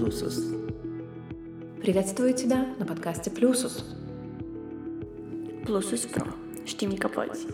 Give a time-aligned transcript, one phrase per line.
[0.00, 0.36] Plusus.
[1.82, 3.84] Приветствую тебя на подкасте Плюсус.
[5.66, 6.26] Pro.
[6.64, 7.46] Știm că poți.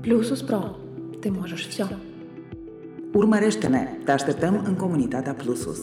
[0.00, 0.76] Плюсус Про.
[1.20, 1.86] Ты можешь все.
[3.12, 3.88] Urmărește-ne!
[4.04, 5.80] Te așteptăm în comunitatea Plusus.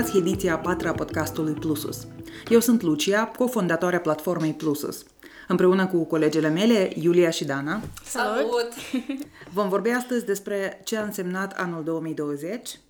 [0.00, 2.06] Ascultați ediția a patra a podcastului Plusus.
[2.48, 5.04] Eu sunt Lucia, cofondatoarea platformei Plusus.
[5.48, 8.72] Împreună cu colegele mele, Iulia și Dana, Salut!
[9.56, 12.80] vom vorbi astăzi despre ce a însemnat anul 2020,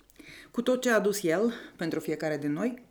[0.51, 2.83] cu tot ce a adus el pentru fiecare din noi,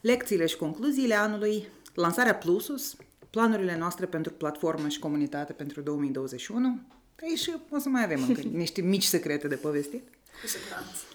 [0.00, 2.96] lecțiile și concluziile anului, lansarea Plusus,
[3.30, 6.80] planurile noastre pentru platformă și comunitate pentru 2021,
[7.20, 10.02] Ei, și o să mai avem încă niște mici secrete de povestit.
[10.40, 11.11] Cu siguranță.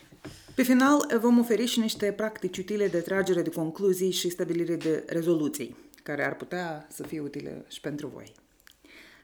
[0.57, 5.03] Pe final, vom oferi și niște practici utile de tragere de concluzii și stabilire de
[5.07, 8.31] rezoluții, care ar putea să fie utile și pentru voi.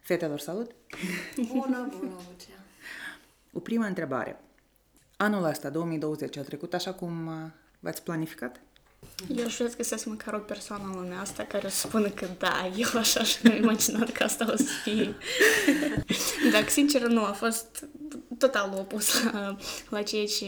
[0.01, 0.71] Fetelor, salut!
[1.35, 2.59] Bună, bună, Lucia.
[3.53, 4.39] O primă întrebare.
[5.17, 7.33] Anul ăsta, 2020, a trecut așa cum uh,
[7.79, 8.61] v-ați planificat?
[9.35, 12.09] Eu aș vrea să găsesc măcar o persoană în lumea asta care o să spună
[12.09, 15.15] că da, eu așa și mi-am imaginat că asta o să fie.
[16.51, 17.87] Dar, sincer, nu, a fost
[18.37, 19.57] total opus la,
[19.89, 20.45] la ceea ce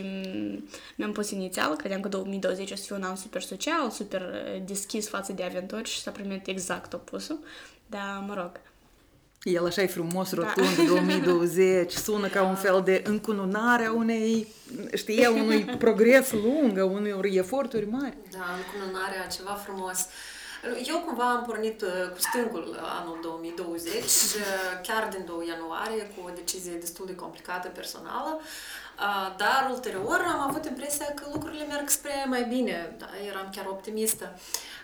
[0.95, 1.75] mi-am pus inițial.
[1.75, 5.44] Credeam că 2020 o să fie un an super social, super uh, deschis față de
[5.44, 7.40] aventuri și s-a primit exact opusul.
[7.88, 8.52] Dar, mă rog,
[9.46, 14.48] El așa e frumos, rotund, 2020, sună ca un fel de încununare a unei,
[14.94, 18.18] știi, a unui progres lung, a unor eforturi mari.
[18.32, 20.08] Da, încununarea, ceva frumos.
[20.86, 24.02] Eu cumva am pornit uh, cu stângul anul 2020, uh,
[24.84, 30.40] chiar din 2 ianuarie, cu o decizie destul de complicată personală, uh, dar ulterior am
[30.50, 34.31] avut impresia că lucrurile merg spre mai bine, da, eram chiar optimistă.
[34.34, 34.75] Uh,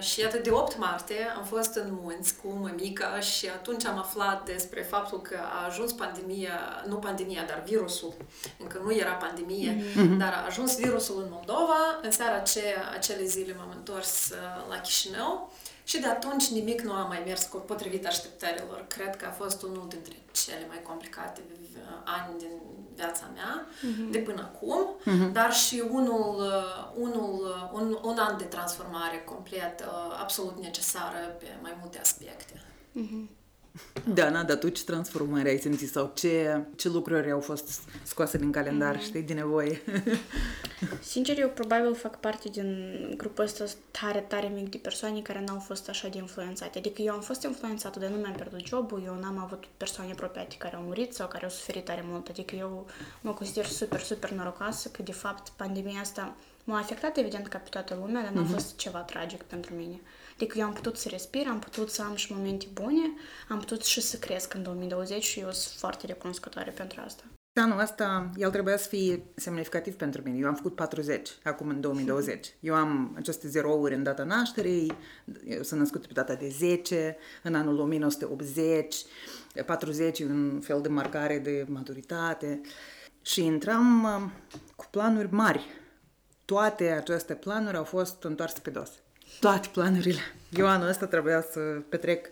[0.00, 4.44] și iată, de 8 martie am fost în munți cu mămica și atunci am aflat
[4.44, 8.14] despre faptul că a ajuns pandemia, nu pandemia, dar virusul,
[8.58, 10.18] încă nu era pandemie, mm-hmm.
[10.18, 11.98] dar a ajuns virusul în Moldova.
[12.02, 15.52] În seara aceea, acele zile m-am întors uh, la Chișinău
[15.84, 18.84] și de atunci nimic nu a mai mers cu potrivit așteptărilor.
[18.88, 22.50] Cred că a fost unul dintre cele mai complicate uh, ani din
[22.94, 24.10] viața mea mm-hmm.
[24.10, 25.32] de până acum, mm-hmm.
[25.32, 31.36] dar și unul, uh, unul, uh, un, un an de transformare complet, uh, absolut necesară
[31.38, 32.62] pe mai multe aspecte.
[32.98, 33.42] mm-hmm.
[34.14, 38.50] Da, dar tu ce transformări ai simțit sau ce, ce lucruri au fost scoase din
[38.52, 39.00] calendar, mm.
[39.00, 39.82] știi, din nevoie?
[41.02, 45.58] Sincer, eu probabil fac parte din grupul ăsta tare, tare mic de persoane care n-au
[45.58, 46.78] fost așa de influențate.
[46.78, 50.54] Adică eu am fost influențată, dar nu mi-am pierdut jobul, eu n-am avut persoane apropiate
[50.58, 52.28] care au murit sau care au suferit tare mult.
[52.28, 52.86] Adică eu
[53.20, 57.68] mă consider super, super norocoasă că, de fapt, pandemia asta m-a afectat, evident, ca pe
[57.68, 58.52] toată lumea, dar n-a Mhm.
[58.52, 60.00] fost ceva tragic pentru mine.
[60.34, 63.12] Adică eu am putut să respir, am putut să am și momente bune,
[63.48, 67.24] am putut și să cresc în 2020 și eu sunt foarte recunoscătoare pentru asta.
[67.60, 70.38] Anul ăsta, el trebuia să fie semnificativ pentru mine.
[70.38, 72.54] Eu am făcut 40 acum în 2020.
[72.60, 74.92] Eu am aceste zerouri în data nașterii,
[75.46, 78.96] eu sunt născut pe data de 10, în anul 1980,
[79.66, 82.60] 40 e un fel de marcare de maturitate
[83.22, 84.30] și intram uh,
[84.76, 85.66] cu planuri mari.
[86.44, 88.90] Toate aceste planuri au fost întoarse pe dos.
[89.40, 90.20] Toate planurile.
[90.50, 92.28] Eu anul ăsta trebuia să petrec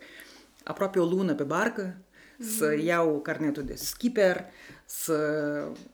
[0.63, 1.97] aproape o lună pe barcă,
[2.39, 4.45] să iau carnetul de skipper,
[4.85, 5.17] să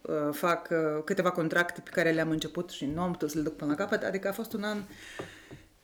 [0.02, 3.44] uh, fac uh, câteva contracte pe care le-am început și nu am putut să le
[3.44, 4.84] duc până la capăt, adică a fost un an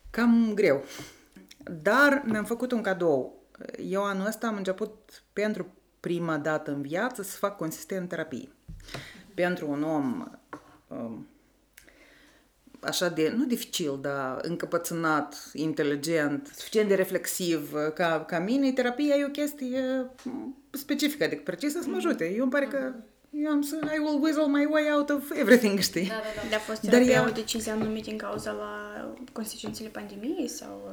[0.10, 0.84] cam greu.
[1.82, 3.44] Dar mi-am făcut un cadou.
[3.90, 5.68] Eu anul ăsta am început pentru
[6.00, 8.50] prima dată în viață să fac consistent terapie.
[9.34, 10.32] Pentru un om
[10.88, 11.28] um,
[12.86, 19.26] așa de, nu dificil, dar încăpățânat, inteligent, suficient de reflexiv ca, ca mine, terapia e
[19.26, 22.34] o chestie m, specifică, adică precisă să mă ajute.
[22.36, 22.94] Eu îmi pare că
[23.30, 26.08] eu am să, I will weasel my way out of everything, știi?
[26.08, 26.42] Da, da, da.
[26.50, 28.74] Dar a fost Dar terapia ea- o decizie anume din cauza la
[29.32, 30.90] consecințele pandemiei sau...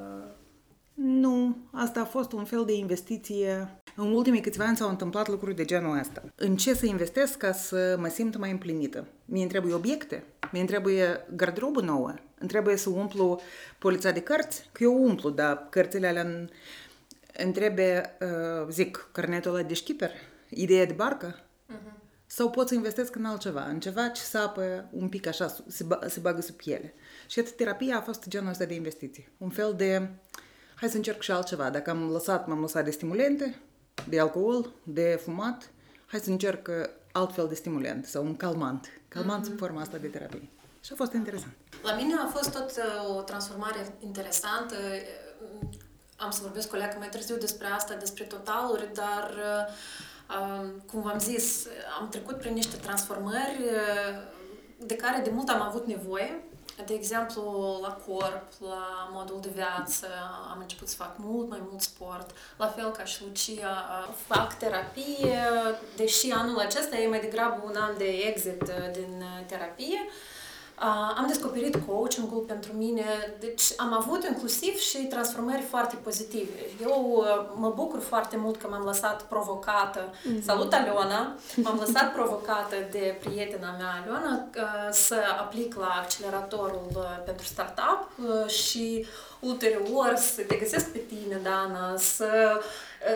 [0.97, 3.77] uh, Nu, asta a fost un fel de investiție.
[3.97, 6.23] În ultimii câțiva ani s-au întâmplat lucruri de genul ăsta.
[6.35, 9.07] În ce să investesc ca să mă simt mai împlinită?
[9.25, 13.41] Mie îmi trebuie obiecte, mie îmi trebuie garderobă nouă, îmi trebuie să umplu
[13.79, 16.51] polița de cărți, că eu umplu, dar cărțile alea îmi-
[17.45, 20.11] îmi trebuie, uh, zic, carnetul ăla de șchiper,
[20.49, 21.37] ideea de barcă,
[22.27, 25.99] sau pot să investesc în altceva, în ceva ce sapă un pic așa, se, ba-
[26.09, 26.95] se bagă sub piele.
[27.29, 29.33] Și atât terapia a fost genul ăsta de investiție.
[29.39, 30.09] Un fel de,
[30.83, 31.71] hai să încerc și altceva.
[31.71, 33.61] Dacă am lăsat, m-am lăsat de stimulente,
[34.09, 35.71] de alcool, de fumat,
[36.07, 36.75] hai să încerc uh,
[37.13, 38.89] altfel de stimulant sau un calmant.
[39.09, 39.49] Calmant mm-hmm.
[39.49, 40.49] sub forma asta de terapie.
[40.81, 41.53] Și a fost interesant.
[41.83, 44.75] La mine a fost tot uh, o transformare interesantă.
[46.17, 49.31] Am să vorbesc cu Leacă mai târziu despre asta, despre totaluri, dar
[50.29, 51.67] uh, cum v-am zis,
[52.01, 54.23] am trecut prin niște transformări uh,
[54.87, 56.45] de care de mult am avut nevoie
[56.87, 60.07] de exemplu, la corp, la modul de viață,
[60.51, 63.85] am început să fac mult mai mult sport, la fel ca și Lucia,
[64.27, 65.39] fac terapie,
[65.97, 70.09] deși anul acesta e mai degrabă un an de exit din terapie,
[71.17, 73.05] am descoperit coaching-ul pentru mine,
[73.41, 76.59] deci am avut inclusiv și transformări foarte pozitive.
[76.81, 77.25] Eu
[77.55, 80.01] mă bucur foarte mult că m-am lăsat provocată.
[80.01, 80.45] Mm-hmm.
[80.45, 81.37] Salut, Aliona!
[81.57, 84.49] M-am lăsat provocată de prietena mea, Aliona,
[84.91, 88.09] să aplic la acceleratorul pentru startup
[88.49, 89.07] și
[89.41, 92.61] ulterior să te găsesc pe tine, Dana, să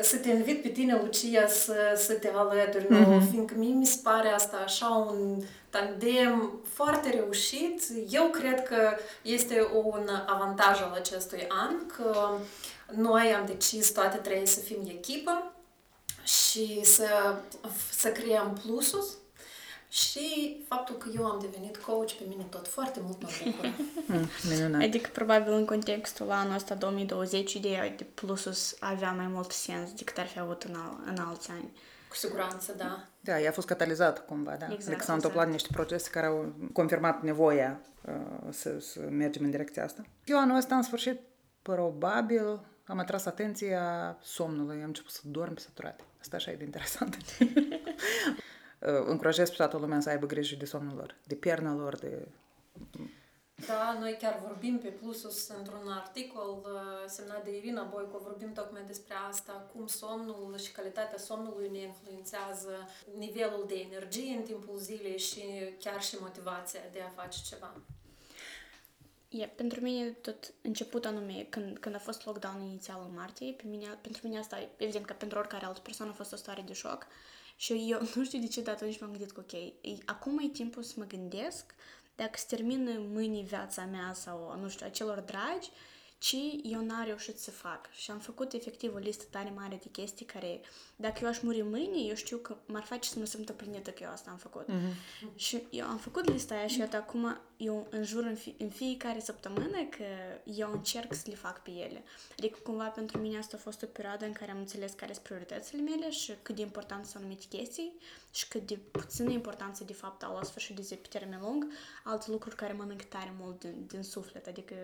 [0.02, 3.30] să te invit pe tine, Lucia, să, să te alături mm-hmm.
[3.30, 7.82] fiindcă mie mi se pare asta așa un tandem foarte reușit.
[8.10, 12.30] Eu cred că este un avantaj al acestui an că
[12.94, 15.52] noi am decis toate trei să fim echipă
[16.24, 17.34] și să,
[17.90, 19.04] să creăm plusul
[19.96, 23.68] și faptul că eu am devenit coach pe mine tot foarte mult mă bucură.
[24.70, 29.92] mm, adică probabil în contextul anul ăsta 2020 ideea de plusus avea mai mult sens
[29.92, 31.72] decât ar fi avut în, al, în alți ani.
[32.08, 33.04] Cu siguranță, da.
[33.20, 34.66] Da, ea a fost catalizat cumva, da.
[34.66, 35.62] Exact, adică s-au întâmplat exact.
[35.62, 40.02] niște procese care au confirmat nevoia uh, să, să mergem în direcția asta.
[40.24, 41.20] Eu anul ăsta, în sfârșit,
[41.62, 46.00] probabil am atras atenția somnului, am început să dorm săturat.
[46.20, 47.16] Asta așa e de interesant.
[48.86, 52.28] încurajez pe toată lumea să aibă grijă de somnul lor, de piernă lor, de...
[53.66, 56.66] Da, noi chiar vorbim pe Plusus într-un articol
[57.06, 62.88] semnat de Irina Boico, vorbim tocmai despre asta, cum somnul și calitatea somnului ne influențează
[63.18, 65.42] nivelul de energie în timpul zilei și
[65.78, 67.72] chiar și motivația de a face ceva.
[69.28, 73.62] Yeah, pentru mine tot început anume, când, când a fost lockdown inițial în martie, pe
[73.66, 76.72] mine, pentru mine asta, evident că pentru oricare altă persoană a fost o stare de
[76.72, 77.06] șoc,
[77.56, 79.72] și eu nu știu de ce, dar atunci m-am gândit că, ok,
[80.04, 81.74] acum e timpul să mă gândesc
[82.16, 85.70] dacă se termină mâine viața mea sau, nu știu, acelor dragi,
[86.18, 87.90] ci eu n-am reușit să fac.
[87.90, 90.60] Și am făcut efectiv o listă tare mare de chestii care,
[90.96, 94.02] dacă eu aș muri mâine, eu știu că m-ar face să mă simt împlinită că
[94.02, 94.64] eu asta am făcut.
[94.64, 95.34] Mm-hmm.
[95.34, 99.20] Și eu am făcut lista aia și iată acum eu înjur în, fi, în fiecare
[99.20, 100.04] săptămână că
[100.44, 102.02] eu încerc să le fac pe ele.
[102.38, 105.24] Adică cumva pentru mine asta a fost o perioadă în care am înțeles care sunt
[105.24, 107.92] prioritățile mele și cât de important sunt anumite chestii
[108.30, 111.66] și cât de puțină importanță de fapt au la sfârșit de zi pe termen lung
[112.04, 114.46] alte lucruri care mănânc tare mult din, din suflet.
[114.46, 114.74] Adică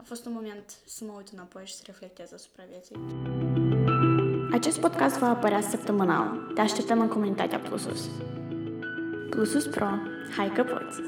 [0.00, 2.96] a fost un moment să mă uit înapoi și să reflectez asupra vieții.
[4.52, 6.52] Acest podcast va apărea săptămânal.
[6.54, 8.08] Te așteptăm în comunitatea Plusus.
[9.30, 9.88] Plusus Pro.
[10.36, 11.00] Hai că poți!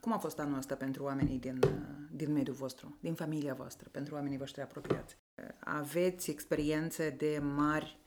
[0.00, 1.58] Cum a fost anul ăsta pentru oamenii din,
[2.12, 5.16] din mediul vostru, din familia voastră, pentru oamenii voștri apropiați?
[5.58, 7.98] Aveți experiențe de mari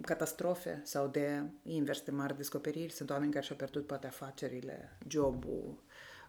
[0.00, 2.92] catastrofe sau de invers de mari descoperiri.
[2.92, 5.82] Sunt oameni care și-au pierdut poate afacerile, jobul,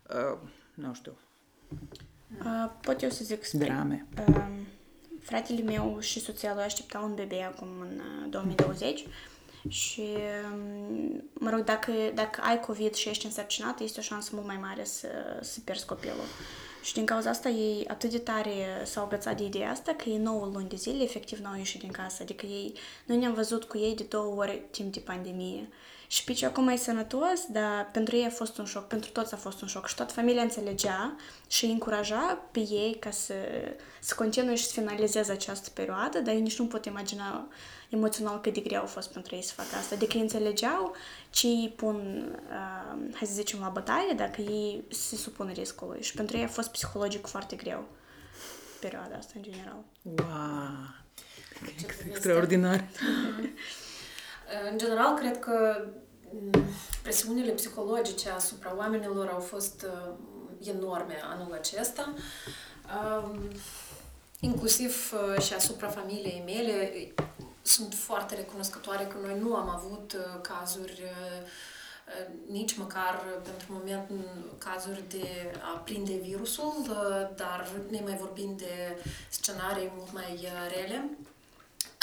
[0.09, 0.39] uh,
[0.73, 1.17] nu știu.
[2.45, 3.65] Uh, pot eu să zic spre...
[3.65, 4.07] Drame.
[4.27, 4.45] Uh,
[5.21, 9.05] fratele meu și soția lui așteptau un bebe acum în 2020
[9.67, 10.07] și,
[10.53, 14.57] um, mă rog, dacă, dacă ai COVID și ești însărcinat, este o șansă mult mai
[14.57, 15.07] mare să,
[15.41, 16.25] să pierzi copilul.
[16.81, 18.51] Și din cauza asta ei atât de tare
[18.83, 21.91] s-au agățat de ideea asta că ei 9 luni de zile efectiv n-au ieșit din
[21.91, 22.21] casă.
[22.21, 22.73] Adică ei,
[23.05, 25.69] noi ne-am văzut cu ei de două ori timp de pandemie.
[26.11, 29.37] Și Pici acum e sănătos, dar pentru ei a fost un șoc, pentru toți a
[29.37, 31.15] fost un șoc și toată familia înțelegea
[31.47, 33.33] și îi încuraja pe ei ca să,
[33.99, 37.47] să continue și să finalizeze această perioadă, dar ei nici nu pot imagina
[37.89, 39.95] emoțional cât de greu a fost pentru ei să facă asta.
[39.95, 40.95] Adică ei înțelegeau
[41.29, 41.95] ce îi pun,
[42.49, 46.01] uh, hai să zicem, la bătaie dacă ei se supun riscului.
[46.01, 47.87] Și pentru ei a fost psihologic foarte greu
[48.79, 49.83] perioada asta, în general.
[50.01, 50.17] Wow!
[52.07, 52.87] Extraordinar!
[54.71, 55.85] În general, cred că
[56.31, 56.63] mm,
[57.01, 60.13] presiunile psihologice asupra oamenilor au fost uh,
[60.67, 62.13] enorme anul acesta.
[62.85, 63.39] Uh,
[64.39, 66.91] inclusiv uh, și asupra familiei mele
[67.61, 71.41] sunt foarte recunoscătoare că noi nu am avut uh, cazuri uh,
[72.07, 74.09] uh, nici măcar pentru moment
[74.57, 76.73] cazuri de a prinde virusul,
[77.35, 81.09] dar ne mai vorbim de scenarii mult mai rele.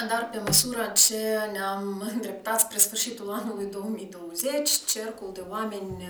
[0.04, 6.08] Dar pe măsură ce ne-am îndreptat spre sfârșitul anului 2020, cercul de oameni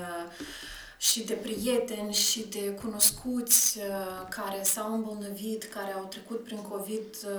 [0.97, 7.17] și de prieteni și de cunoscuți uh, care s-au îmbolnăvit, care au trecut prin COVID
[7.25, 7.31] uh,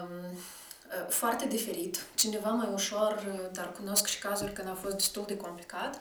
[0.00, 2.04] um, uh, foarte diferit.
[2.14, 6.00] Cineva mai ușor, dar cunosc și cazuri când a fost destul de complicat.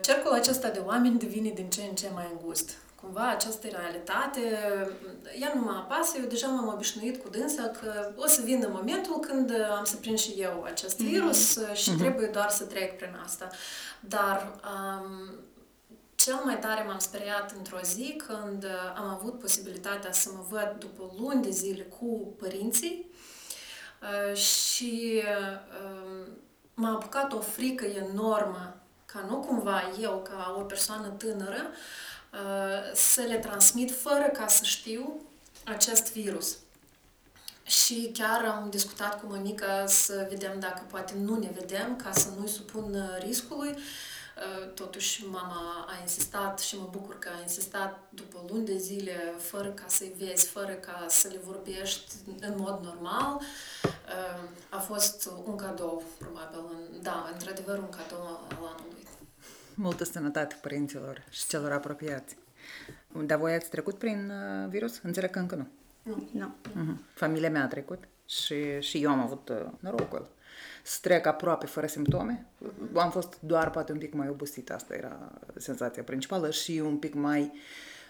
[0.00, 2.70] Cercul acesta de oameni devine din ce în ce mai îngust
[3.04, 4.40] cumva această realitate,
[5.40, 9.18] ea nu mă apasă, eu deja m-am obișnuit cu dânsa că o să vină momentul
[9.18, 11.08] când am să prind și eu acest mhm.
[11.08, 11.74] virus mm-hmm.
[11.74, 11.98] și mm-hmm.
[11.98, 13.48] trebuie doar să trec prin asta.
[14.00, 15.34] Dar um,
[16.14, 21.14] cel mai tare m-am speriat într-o zi când am avut posibilitatea să mă văd după
[21.18, 23.10] luni de zile cu părinții
[24.02, 26.26] uh, și uh,
[26.74, 31.76] m-a apucat o frică enormă ca nu cumva eu, ca o persoană tânără, uh,
[32.94, 35.20] să le transmit fără ca să știu
[35.64, 36.56] acest virus.
[37.62, 42.28] Și chiar am discutat cu mămica să vedem dacă poate nu ne vedem, ca să
[42.38, 43.76] nu-i supun riscului.
[44.74, 49.68] Totuși, mama a insistat și mă bucur că a insistat după luni de zile, fără
[49.68, 53.40] ca să-i vezi, fără ca să le vorbești în mod normal.
[54.68, 56.60] A fost un cadou, probabil.
[57.02, 58.93] Da, într-adevăr, un cadou al anului.
[59.74, 62.36] Multă sănătate părinților și celor apropiați.
[63.24, 64.32] Dar voi ați trecut prin
[64.68, 65.00] virus?
[65.02, 65.66] Înțeleg că încă nu.
[66.02, 66.28] Nu.
[66.32, 66.54] nu.
[66.70, 67.14] Uh-huh.
[67.14, 70.30] Familia mea a trecut și, și eu am avut uh, norocul
[70.82, 72.46] să trec aproape fără simptome.
[72.94, 77.14] Am fost doar poate un pic mai obosit, asta era senzația principală și un pic
[77.14, 77.52] mai,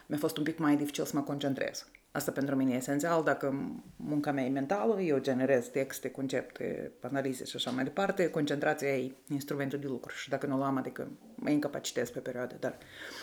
[0.07, 1.87] mi-a fost un pic mai dificil să mă concentrez.
[2.15, 7.45] Asta pentru mine e esențial, dacă munca mea e mentală, eu generez texte, concepte, analize
[7.45, 11.51] și așa mai departe, concentrația e instrumentul de lucru și dacă nu l-am, adică mă
[11.51, 12.79] incapacitez pe perioade, dar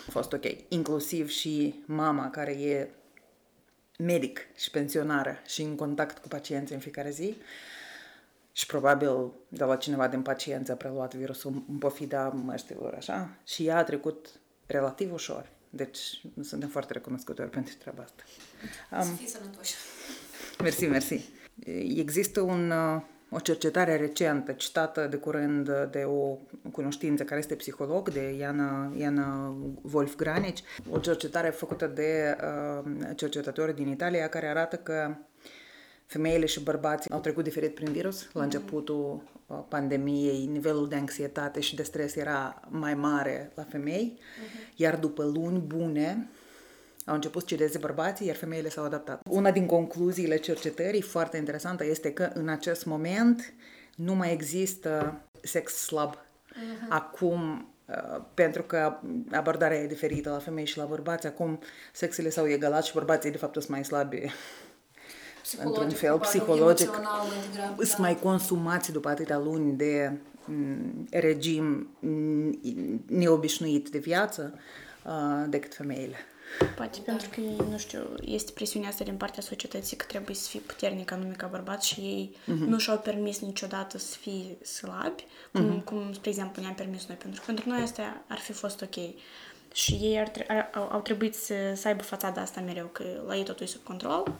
[0.08, 0.44] a fost ok.
[0.68, 2.88] Inclusiv și mama care e
[3.98, 7.36] medic și pensionară și în contact cu pacienții în fiecare zi,
[8.52, 13.66] și probabil de la cineva din paciență a preluat virusul în pofida măștilor, așa, și
[13.66, 14.28] ea a trecut
[14.66, 15.51] relativ ușor.
[15.74, 18.22] Deci suntem foarte recunoscători pentru treaba asta.
[18.90, 19.74] Um, să fii sănătoși.
[20.62, 21.30] Mersi, mersi.
[21.96, 26.38] Există un, uh, o cercetare recentă, citată de curând de o
[26.72, 29.56] cunoștință care este psiholog, de Iana, Iana
[29.92, 35.14] Wolf Granici, o cercetare făcută de uh, cercetători din Italia care arată că
[36.12, 38.28] femeile și bărbații au trecut diferit prin virus.
[38.32, 44.18] La începutul uh, pandemiei, nivelul de anxietate și de stres era mai mare la femei,
[44.18, 44.76] uh-huh.
[44.76, 46.28] iar după luni bune
[47.06, 49.20] au început să cedeze bărbații, iar femeile s-au adaptat.
[49.30, 53.52] Una din concluziile cercetării, foarte interesantă, este că în acest moment
[53.96, 56.14] nu mai există sex slab.
[56.16, 56.88] Uh-huh.
[56.88, 58.98] Acum uh, pentru că
[59.30, 61.26] abordarea e diferită la femei și la bărbați.
[61.26, 61.58] Acum
[61.92, 64.30] sexele s-au egalat și bărbații de fapt sunt mai slabi
[65.64, 66.90] într-un fel psihologic,
[67.76, 68.02] sunt da.
[68.02, 70.12] mai consumați după atâtea luni de
[70.44, 72.60] mm, regim mm,
[73.06, 74.54] neobișnuit de viață
[75.04, 76.16] uh, decât femeile.
[76.76, 77.02] Poate da.
[77.04, 80.60] pentru că ei, nu știu, este presiunea asta din partea societății că trebuie să fii
[80.60, 82.66] puternic anume ca bărbat și ei uh-huh.
[82.66, 85.84] nu și-au permis niciodată să fie slabi, cum, uh-huh.
[85.84, 87.16] cum, spre exemplu, ne-am permis noi.
[87.16, 88.94] Pentru că pentru noi asta ar fi fost ok.
[89.74, 93.36] Și ei ar, ar, au, au trebuit să, să aibă fațada asta mereu, că la
[93.36, 94.34] ei totul e sub control.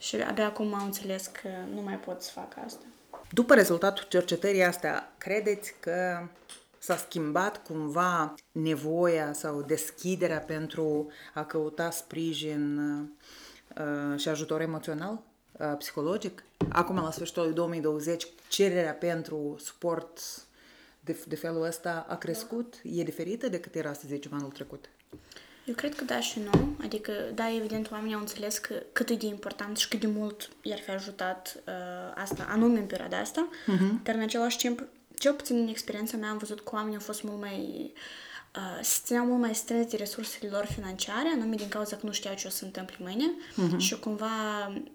[0.00, 2.84] Și abia acum am înțeles că nu mai pot să fac asta.
[3.30, 6.28] După rezultatul cercetării astea, credeți că
[6.78, 15.74] s-a schimbat cumva nevoia sau deschiderea pentru a căuta sprijin uh, și ajutor emoțional, uh,
[15.78, 16.44] psihologic?
[16.68, 20.20] Acum, la sfârșitul 2020, cererea pentru suport
[21.00, 22.80] de, de felul ăsta a crescut?
[22.82, 24.88] E diferită decât era, să zicem, anul trecut?
[25.64, 26.76] Eu cred că da și nu.
[26.82, 30.48] Adică, da, evident, oamenii au înțeles că cât e de important și cât de mult
[30.62, 31.72] i-ar fi ajutat uh,
[32.14, 34.02] asta, anume în perioada asta, uh-huh.
[34.02, 34.82] dar în același timp,
[35.18, 38.00] cel puțin în experiența mea, am văzut că oamenii au fost mult mai uh,
[38.82, 42.34] se țineau mult mai strâns de resursele lor financiare, anume din cauza că nu știau
[42.34, 43.76] ce o să întâmple mâine uh-huh.
[43.76, 44.26] și cumva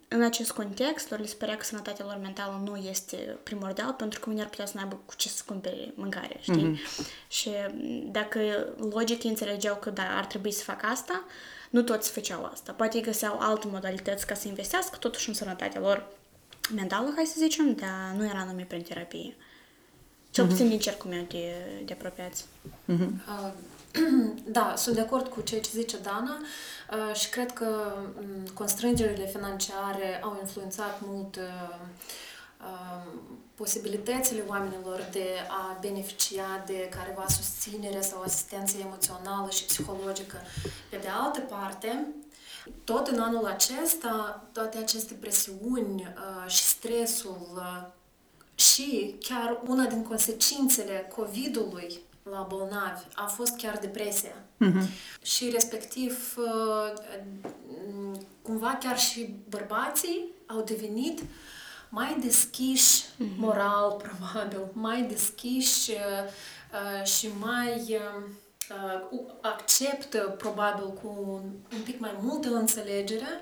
[0.08, 4.26] în acest context lor le părea că sănătatea lor mentală nu este primordial pentru că
[4.28, 6.74] mâine ar putea să nu aibă cu ce să cumpere mâncare, știi?
[6.74, 7.28] Uh-huh.
[7.28, 7.50] Și
[8.12, 8.40] dacă
[8.94, 11.24] logic înțelegeau că da, ar trebui să fac asta,
[11.70, 12.72] nu toți făceau asta.
[12.72, 16.08] Poate găseau alte modalități ca să investească totuși în sănătatea lor
[16.76, 19.36] mentală, hai să zicem, dar nu era numai prin terapie.
[20.36, 21.54] Cel puțin din cercul meu de,
[21.86, 22.46] de apropiați.
[22.94, 23.10] Uh-huh.
[23.28, 23.52] Uh,
[24.58, 29.26] da, sunt de acord cu ceea ce zice Dana uh, și cred că um, constrângerile
[29.26, 31.76] financiare au influențat mult uh,
[32.62, 33.12] uh,
[33.56, 40.38] posibilitățile oamenilor de a beneficia de careva susținere sau asistență emoțională și psihologică.
[40.90, 42.08] Pe de altă parte,
[42.84, 47.88] tot în anul acesta, toate aceste presiuni uh, și stresul uh,
[48.56, 54.36] și chiar una din consecințele COVID-ului la bolnavi a fost chiar depresia.
[54.58, 54.90] Mhm.
[55.22, 56.94] Și respectiv, uh,
[58.42, 61.24] cumva chiar și bărbații au devenit
[61.90, 63.04] mai deschiși
[63.38, 68.24] moral, probabil, mai deschiși uh, uh, și mai uh,
[69.12, 73.42] uh, acceptă, probabil, cu un, un pic mai multă înțelegere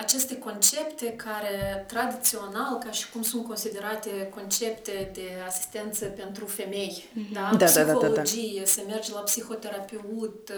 [0.00, 7.50] aceste concepte care tradițional, ca și cum sunt considerate concepte de asistență pentru femei, da?
[7.58, 8.20] Da, da, da, da, da.
[8.20, 10.52] Psihologie, să mergi la psihoterapeut,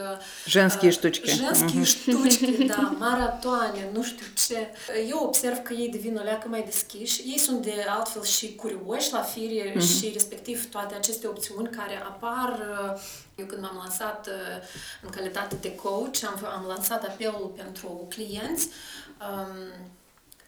[0.46, 1.30] Женские uh, штучки.
[1.30, 4.68] Женskие штучки, da, maratoane, nu știu ce.
[5.08, 7.22] Eu observ că ei devin o leacă mai deschiși.
[7.26, 12.58] Ei sunt de altfel și curioși la fire și respectiv toate aceste opțiuni care apar
[12.58, 13.00] uh,
[13.37, 14.63] eu când m-am lansat uh,
[15.01, 18.69] în calitate de coach, am, am lansat apelul pentru clienți,
[19.29, 19.91] um,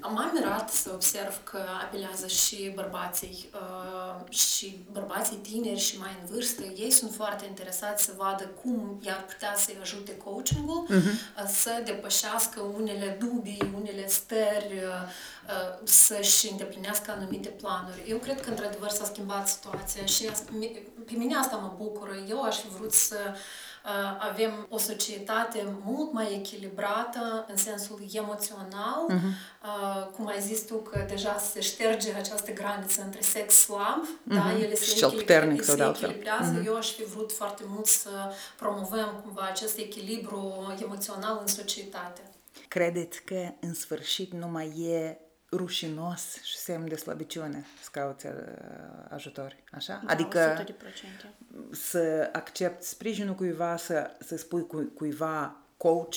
[0.01, 6.27] M-am mirat să observ că apelează și bărbații uh, și bărbații tineri și mai în
[6.33, 6.63] vârstă.
[6.63, 10.97] Ei sunt foarte interesați să vadă cum i-ar putea să-i ajute coachingul uh,
[11.61, 15.07] să depășească unele dubii, unele stări, uh,
[15.47, 18.03] uh, să-și îndeplinească anumite planuri.
[18.07, 22.11] Eu cred că într-adevăr s-a schimbat situația și as- mi- pe mine asta mă bucură.
[22.29, 23.37] Eu aș fi vrut să uh,
[24.19, 31.05] avem o societate mult mai echilibrată în sensul emoțional, uh, cum ai zis tu că
[31.09, 35.63] deja se șterge această graniță între sex slab, da, ele se, Și cel echilibra- puternic
[35.63, 36.09] sau se de altfel.
[36.09, 36.61] echilibrează.
[36.65, 38.09] Eu aș fi vrut foarte mult să
[38.57, 42.21] promovăm cumva acest echilibru emoțional în societate.
[42.67, 45.17] Credeți că în sfârșit nu mai e
[45.51, 48.33] rușinos și semn de slăbiciune să cauți uh,
[49.09, 50.01] ajutor, așa?
[50.05, 50.67] Da, adică 100%.
[51.71, 56.15] să accepti sprijinul cuiva, să, să spui cu, cuiva coach,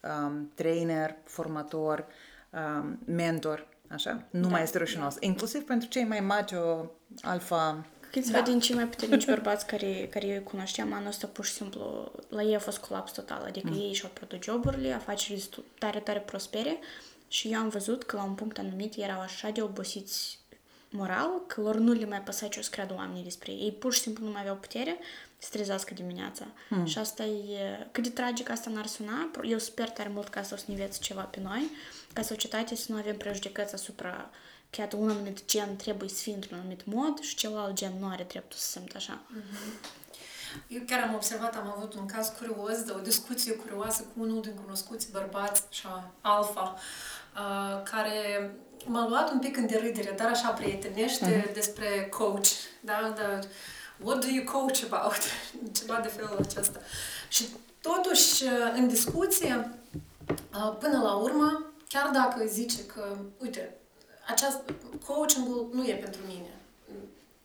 [0.00, 2.06] um, trainer, formator,
[2.50, 4.24] um, mentor, așa?
[4.30, 5.16] Nu mai este rușinos.
[5.20, 7.86] Inclusiv pentru cei mai macho, alfa...
[8.10, 8.44] Câțiva da.
[8.44, 12.12] din cei mai puternici bărbați care, care eu îi cunoșteam anul ăsta, pur și simplu,
[12.28, 13.42] la ei a fost colaps total.
[13.46, 13.80] Adică mm.
[13.80, 16.78] ei și-au pierdut joburile, afacerile sunt tare, tare prospere
[17.30, 20.38] și eu am văzut că la un punct anumit erau așa de obosiți
[20.90, 23.60] moral că lor nu le mai păsa ce o să creadă oamenii despre ei.
[23.60, 24.98] Ei pur și simplu nu mai aveau putere
[25.38, 26.46] să trezească dimineața.
[26.68, 26.86] Mm.
[26.86, 27.86] Și asta e...
[27.92, 30.74] Cât de tragic asta n-ar suna, eu sper tare mult ca să o să ne
[30.74, 31.70] înveți ceva pe noi,
[32.12, 34.30] ca societate să nu avem prejudecăți asupra
[34.70, 38.06] că iată, un anumit gen trebuie să fie într-un anumit mod și celălalt gen nu
[38.06, 39.20] are dreptul să se simtă așa.
[40.68, 44.40] Eu chiar am observat, am avut un caz curios, de o discuție curioasă cu unul
[44.42, 46.76] din cunoscuți bărbați, așa, alfa,
[47.40, 48.50] uh, care
[48.86, 51.52] m-a luat un pic în derâdere, dar așa prietenește uh-huh.
[51.52, 52.48] despre coach,
[52.80, 53.38] da, da,
[54.02, 55.18] what do you coach about?
[55.78, 56.80] Ceva de felul acesta.
[57.28, 57.48] Și
[57.80, 59.78] totuși, uh, în discuție,
[60.30, 63.74] uh, până la urmă, chiar dacă zice că, uite,
[64.26, 64.60] aceast,
[65.06, 66.54] coachingul nu e pentru mine,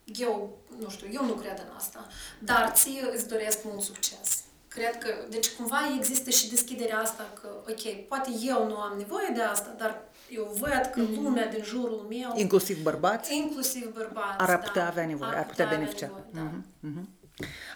[0.06, 2.08] eu, nu știu, eu nu cred în asta,
[2.40, 4.44] dar ție îți doresc mult succes.
[4.76, 9.32] Cred că, deci cumva există și deschiderea asta că, ok, poate eu nu am nevoie
[9.34, 11.24] de asta, dar eu văd că mm-hmm.
[11.24, 15.46] lumea din jurul meu, Inclusiv bărbați, inclusiv bărbați, ar putea da, avea nevoie, ar ar
[15.46, 16.06] putea avea beneficia.
[16.06, 16.42] nevoie, da.
[16.42, 17.10] Mhm, mhm.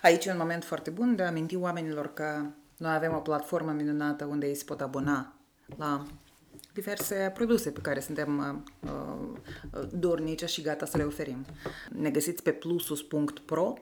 [0.01, 2.45] Aici e un moment foarte bun de a aminti oamenilor că
[2.77, 5.33] noi avem o platformă minunată unde ei se pot abona
[5.77, 6.05] la
[6.73, 8.91] diverse produse pe care suntem uh,
[9.71, 11.45] uh, dornici și gata să le oferim.
[11.89, 13.73] Ne găsiți pe plusus.pro,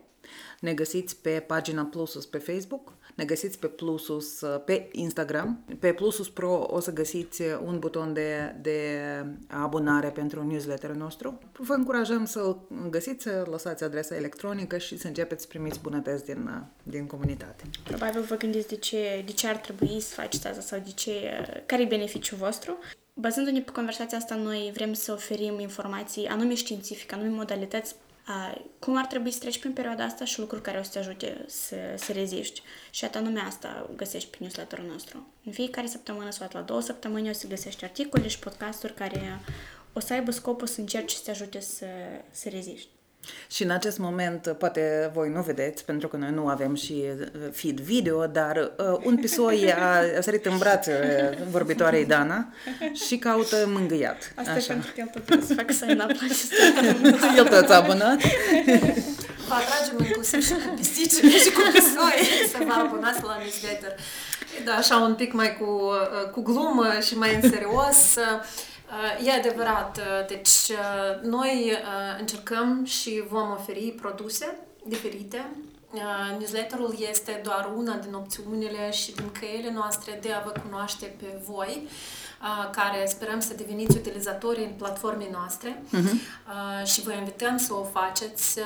[0.60, 5.64] ne găsiți pe pagina Plusus pe Facebook, ne găsiți pe Plusus uh, pe Instagram.
[5.80, 9.00] Pe Plusus Pro o să găsiți un buton de, de
[9.48, 11.40] abonare pentru newsletterul nostru.
[11.58, 12.56] Vă încurajăm să
[12.90, 17.64] găsiți, să lăsați adresa electronică și să începeți să primiți bunătăți din, uh, din comunitate.
[17.84, 21.12] Probabil vă gândiți de ce, de ce ar trebui să faceți asta sau de ce,
[21.66, 22.78] care e beneficiul vostru.
[23.14, 28.07] Bazându-ne pe conversația asta, noi vrem să oferim informații anume științifice, anume modalități a,
[28.80, 31.46] cum ar trebui să treci prin perioada asta și lucruri care o să te ajute
[31.48, 32.62] să, să reziști.
[32.90, 35.28] Și atât anume asta găsești pe newsletterul nostru.
[35.46, 39.40] În fiecare săptămână sau la două săptămâni o să găsești articole și podcasturi care
[39.94, 41.86] o să aibă scopul să încerci să te ajute să,
[42.32, 42.90] să reziști.
[43.48, 47.04] Și în acest moment, poate voi nu vedeți, pentru că noi nu avem și
[47.52, 50.94] feed video, dar uh, un pisoi a, a sărit în brațe
[51.52, 52.48] vorbitoarei Dana
[53.08, 54.34] și caută mângâiat.
[54.36, 54.74] Asta Așa.
[54.74, 56.54] e pentru că el tot trebuie să facă sign up la acest
[57.38, 58.22] El tot s-a abonat.
[59.48, 62.20] Vă atragem inclusiv și cu pisicile și cu pisoi
[62.52, 63.96] să vă abonați la newsletter.
[64.66, 68.16] Da, așa un pic mai cu, uh, cu glumă și mai în serios.
[68.88, 75.46] Uh, E adevărat, uh, deci uh, noi uh, încercăm și vom oferi produse diferite
[75.92, 81.06] Uh, newsletterul este doar una din opțiunile și din căile noastre de a vă cunoaște
[81.06, 81.88] pe voi,
[82.42, 86.86] uh, care sperăm să deveniți utilizatori în platformei noastre uh-huh.
[86.86, 88.60] și vă invităm să o faceți,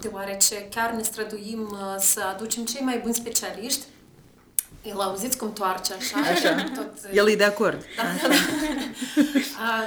[0.00, 3.84] deoarece chiar ne străduim să aducem cei mai buni specialiști
[4.82, 6.18] el auziți cum toarce așa?
[6.18, 6.64] Așa.
[6.74, 7.14] Tot...
[7.14, 7.84] El e de acord.
[7.96, 8.34] Da, da, da.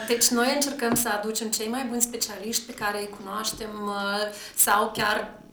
[0.07, 3.91] Deci noi încercăm să aducem cei mai buni specialiști pe care îi cunoaștem
[4.55, 5.43] sau chiar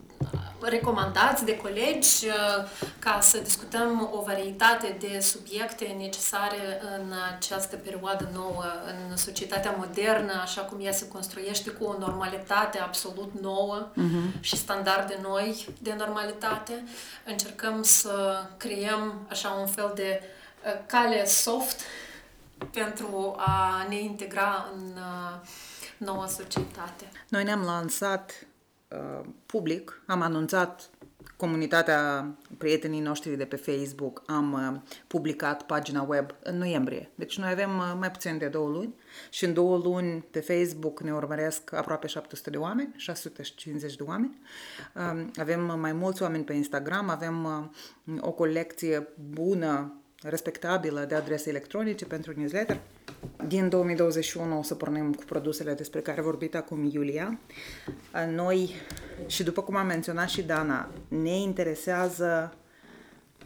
[0.69, 8.29] recomandați de colegi uh, ca să discutăm o varietate de subiecte necesare în această perioadă
[8.33, 14.39] nouă, în societatea modernă, așa cum ea se construiește cu o normalitate absolut nouă uh-huh.
[14.39, 16.83] și standarde noi de normalitate.
[17.25, 20.21] Încercăm să creăm așa un fel de
[20.65, 21.79] uh, cale soft
[22.71, 25.47] pentru a ne integra în uh,
[25.97, 27.11] noua societate.
[27.29, 28.45] Noi ne-am lansat
[28.91, 30.89] Uh, public, am anunțat
[31.37, 37.09] comunitatea prietenii noștri de pe Facebook, am uh, publicat pagina web în noiembrie.
[37.15, 38.95] Deci noi avem uh, mai puțin de două luni
[39.29, 44.41] și în două luni pe Facebook ne urmăresc aproape 700 de oameni, 650 de oameni.
[45.35, 47.71] Avem mai mulți oameni pe Instagram, avem
[48.19, 52.79] o colecție bună, respectabilă de adrese electronice pentru newsletter.
[53.47, 57.39] Din 2021 o să pornim cu produsele despre care a vorbit acum Iulia.
[58.29, 58.75] Noi,
[59.27, 62.53] și după cum a menționat și Dana, ne interesează,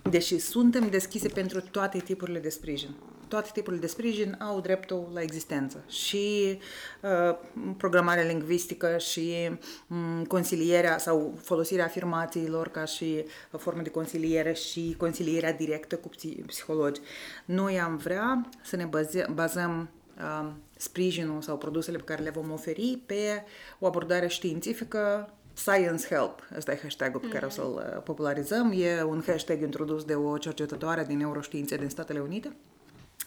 [0.10, 2.96] deși suntem deschise pentru toate tipurile de sprijin
[3.36, 6.60] toate tipurile de sprijin au dreptul la existență și
[7.02, 7.36] uh,
[7.78, 9.50] programarea lingvistică și
[9.88, 13.26] um, consilierea sau folosirea afirmațiilor ca și
[13.58, 16.10] formă de consiliere și consilierea directă cu
[16.46, 17.00] psihologi.
[17.46, 22.52] Noi am vrea să ne baze, bazăm uh, sprijinul sau produsele pe care le vom
[22.52, 23.44] oferi pe
[23.80, 28.74] o abordare științifică Science Help, ăsta e hashtagul pe care o să-l uh, popularizăm.
[28.76, 32.56] E un hashtag introdus de o cercetătoare din neuroștiințe din Statele Unite.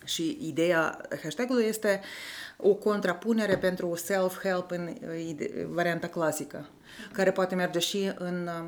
[0.04, 2.00] Și ideea hashtagului este
[2.56, 4.96] o contrapunere pentru self-help în
[5.70, 6.68] varianta clasică,
[7.12, 8.64] care poate merge și în uh,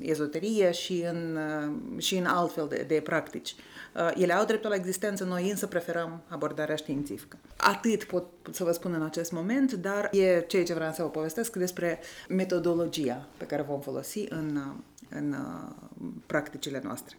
[0.00, 3.54] ezoterie și în, uh, și în altfel de, de practici.
[3.94, 7.36] Uh, ele au dreptul la existență, noi însă preferăm abordarea științifică.
[7.56, 11.08] Atât pot să vă spun în acest moment, dar e ceea ce vreau să vă
[11.08, 14.74] povestesc despre metodologia pe care vom folosi în
[15.14, 17.16] în uh, practicile noastre.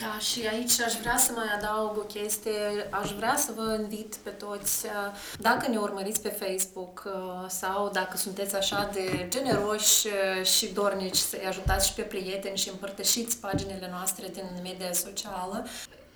[0.00, 2.52] Da, și aici aș vrea să mai adaug o chestie.
[2.90, 4.92] Aș vrea să vă invit pe toți, uh,
[5.38, 10.08] dacă ne urmăriți pe Facebook uh, sau dacă sunteți așa de generoși
[10.42, 15.66] și dornici să-i ajutați și pe prieteni și împărtășiți paginile noastre din media socială,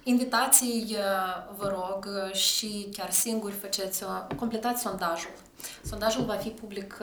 [0.03, 0.97] Invitații,
[1.57, 4.05] vă rog, și chiar singuri faceți,
[4.37, 5.31] completați sondajul.
[5.83, 6.99] Sondajul va fi public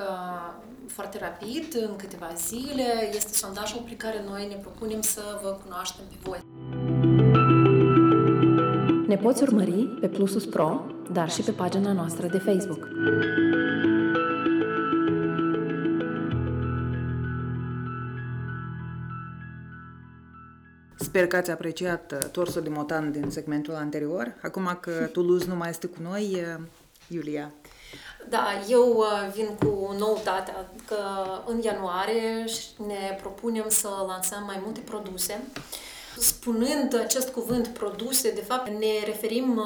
[0.87, 3.09] foarte rapid, în câteva zile.
[3.13, 6.39] Este sondajul prin care noi ne propunem să vă cunoaștem pe voi.
[9.07, 12.87] Ne poți urmări pe Plusus Pro, dar și pe pagina noastră de Facebook.
[21.15, 24.35] Sper că ați apreciat uh, torsul de motan din segmentul anterior.
[24.41, 26.63] Acum că Toulouse nu mai este cu noi, uh,
[27.07, 27.53] Iulia.
[28.29, 30.97] Da, eu uh, vin cu noutatea că
[31.45, 32.45] în ianuarie
[32.87, 35.43] ne propunem să lansăm mai multe produse.
[36.17, 39.61] Spunând acest cuvânt produse, de fapt ne referim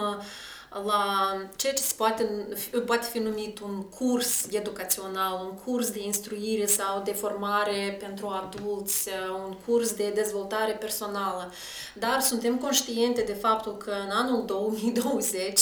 [0.70, 2.48] la ceea ce se poate,
[2.86, 9.10] poate fi numit un curs educațional, un curs de instruire sau de formare pentru adulți,
[9.48, 11.52] un curs de dezvoltare personală.
[11.94, 15.60] Dar suntem conștiente de faptul că în anul 2020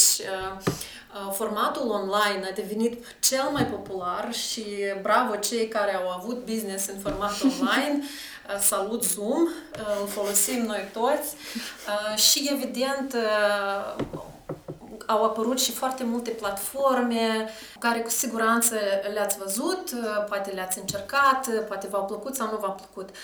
[1.32, 4.66] formatul online a devenit cel mai popular și
[5.02, 8.04] bravo cei care au avut business în format online.
[8.60, 9.48] Salut Zoom,
[10.02, 11.36] îl folosim noi toți
[12.16, 13.16] și evident
[15.08, 18.76] au apărut și foarte multe platforme care cu siguranță
[19.14, 19.92] le-ați văzut,
[20.28, 23.16] poate le-ați încercat, poate v-au plăcut sau nu v-au plăcut.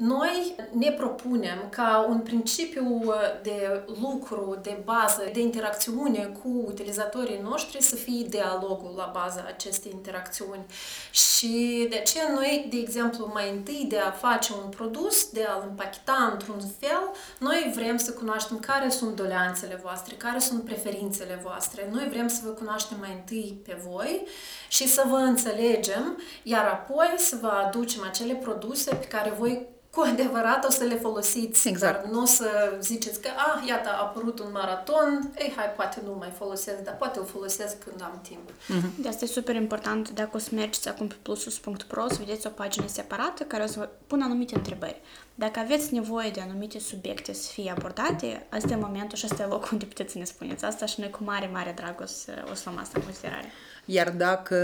[0.00, 7.82] Noi ne propunem ca un principiu de lucru, de bază, de interacțiune cu utilizatorii noștri
[7.82, 10.64] să fie dialogul la baza acestei interacțiuni.
[11.10, 15.66] Și de aceea noi, de exemplu, mai întâi de a face un produs, de a-l
[15.68, 21.88] împacheta într-un fel, noi vrem să cunoaștem care sunt doleanțele voastre, care sunt preferințele voastre.
[21.92, 24.26] Noi vrem să vă cunoaștem mai întâi pe voi
[24.68, 30.00] și să vă înțelegem, iar apoi să vă aducem acele produse pe care voi cu
[30.00, 32.02] adevărat o să le folosiți, Exact.
[32.02, 36.00] dar nu o să ziceți că, ah, iată, a apărut un maraton, ei, hai, poate
[36.04, 38.50] nu mai folosesc, dar poate o folosesc când am timp.
[38.96, 42.50] De asta e super important dacă o să mergeți acum pe plusus.pro să vedeți o
[42.50, 45.00] pagină separată care o să vă pună anumite întrebări.
[45.34, 49.46] Dacă aveți nevoie de anumite subiecte să fie abordate, asta e momentul și asta e
[49.46, 52.32] locul unde puteți să ne spuneți asta și noi cu mare, mare drag o să,
[52.50, 53.52] o să luăm asta în considerare.
[53.92, 54.56] Iar dacă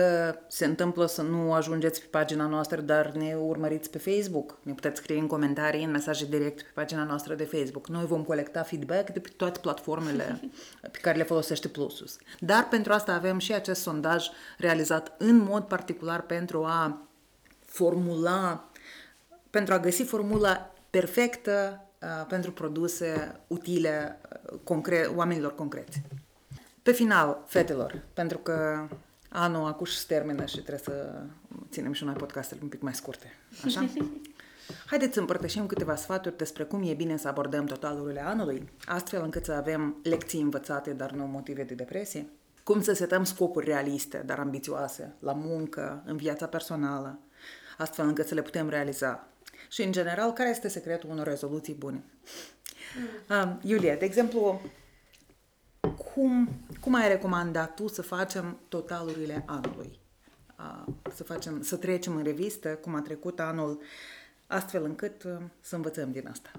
[0.49, 5.01] se întâmplă să nu ajungeți pe pagina noastră, dar ne urmăriți pe Facebook, ne puteți
[5.01, 7.89] scrie în comentarii, în mesaje direct pe pagina noastră de Facebook.
[7.89, 10.41] Noi vom colecta feedback de pe toate platformele
[10.93, 12.17] pe care le folosește Plusus.
[12.39, 14.27] Dar pentru asta avem și acest sondaj
[14.59, 17.09] realizat în mod particular pentru a
[17.65, 18.71] formula,
[19.51, 26.03] pentru a găsi formula perfectă uh, pentru produse utile uh, concre- oamenilor concreți.
[26.83, 28.89] Pe final, fetelor, pentru că
[29.37, 31.22] anul acum și se termină și trebuie să
[31.70, 33.33] ținem și noi podcastele un pic mai scurte.
[33.64, 33.88] Așa?
[34.90, 39.44] Haideți să împărtășim câteva sfaturi despre cum e bine să abordăm totalurile anului, astfel încât
[39.44, 42.27] să avem lecții învățate, dar nu motive de depresie.
[42.62, 47.18] Cum să setăm scopuri realiste, dar ambițioase, la muncă, în viața personală,
[47.79, 49.29] astfel încât să le putem realiza.
[49.68, 52.05] Și, în general, care este secretul unor rezoluții bune?
[53.29, 53.61] Mm.
[53.62, 54.61] Iulia, de exemplu,
[56.16, 56.48] cum,
[56.81, 59.98] cum ai recomandat tu să facem totalurile anului?
[60.59, 63.81] Uh, să, facem, să trecem în revistă cum a trecut anul,
[64.46, 66.50] astfel încât uh, să învățăm din asta.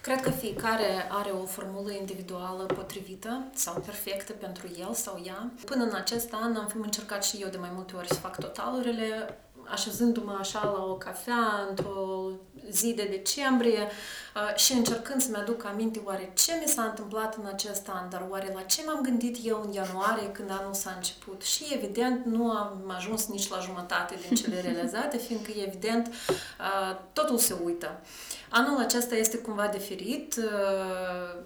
[0.00, 5.50] Cred că fiecare are o formulă individuală potrivită sau perfectă pentru el sau ea.
[5.64, 9.38] Până în acest an am încercat și eu de mai multe ori să fac totalurile,
[9.68, 12.30] așezându-mă așa la o cafea într-o
[12.70, 17.46] zi de decembrie uh, și încercând să-mi aduc aminte oare ce mi s-a întâmplat în
[17.52, 21.42] acest an, dar oare la ce m-am gândit eu în ianuarie când anul s-a început.
[21.42, 27.38] Și evident nu am ajuns nici la jumătate din cele realizate, fiindcă evident uh, totul
[27.38, 28.00] se uită.
[28.48, 31.40] Anul acesta este cumva diferit, uh,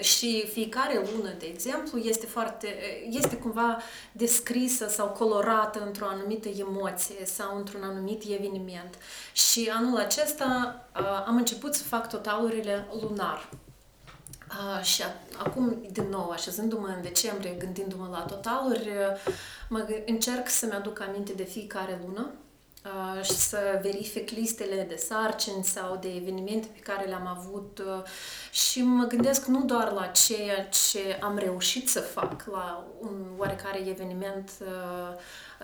[0.00, 2.76] și fiecare lună, de exemplu, este foarte,
[3.10, 3.78] este cumva
[4.12, 8.94] descrisă sau colorată într-o anumită emoție sau într-un anumit eveniment.
[9.32, 10.80] Și anul acesta
[11.26, 13.48] am început să fac totalurile lunar.
[14.50, 15.06] Uh, și a,
[15.38, 18.88] acum, din nou, așezându-mă în decembrie, gândindu-mă la totaluri,
[19.68, 22.49] mă, încerc să-mi aduc aminte de fiecare lună uh,
[23.22, 28.02] și să verific listele de sarcini sau de evenimente pe care le-am avut uh,
[28.50, 33.88] și mă gândesc nu doar la ceea ce am reușit să fac, la un oarecare
[33.88, 35.16] eveniment uh,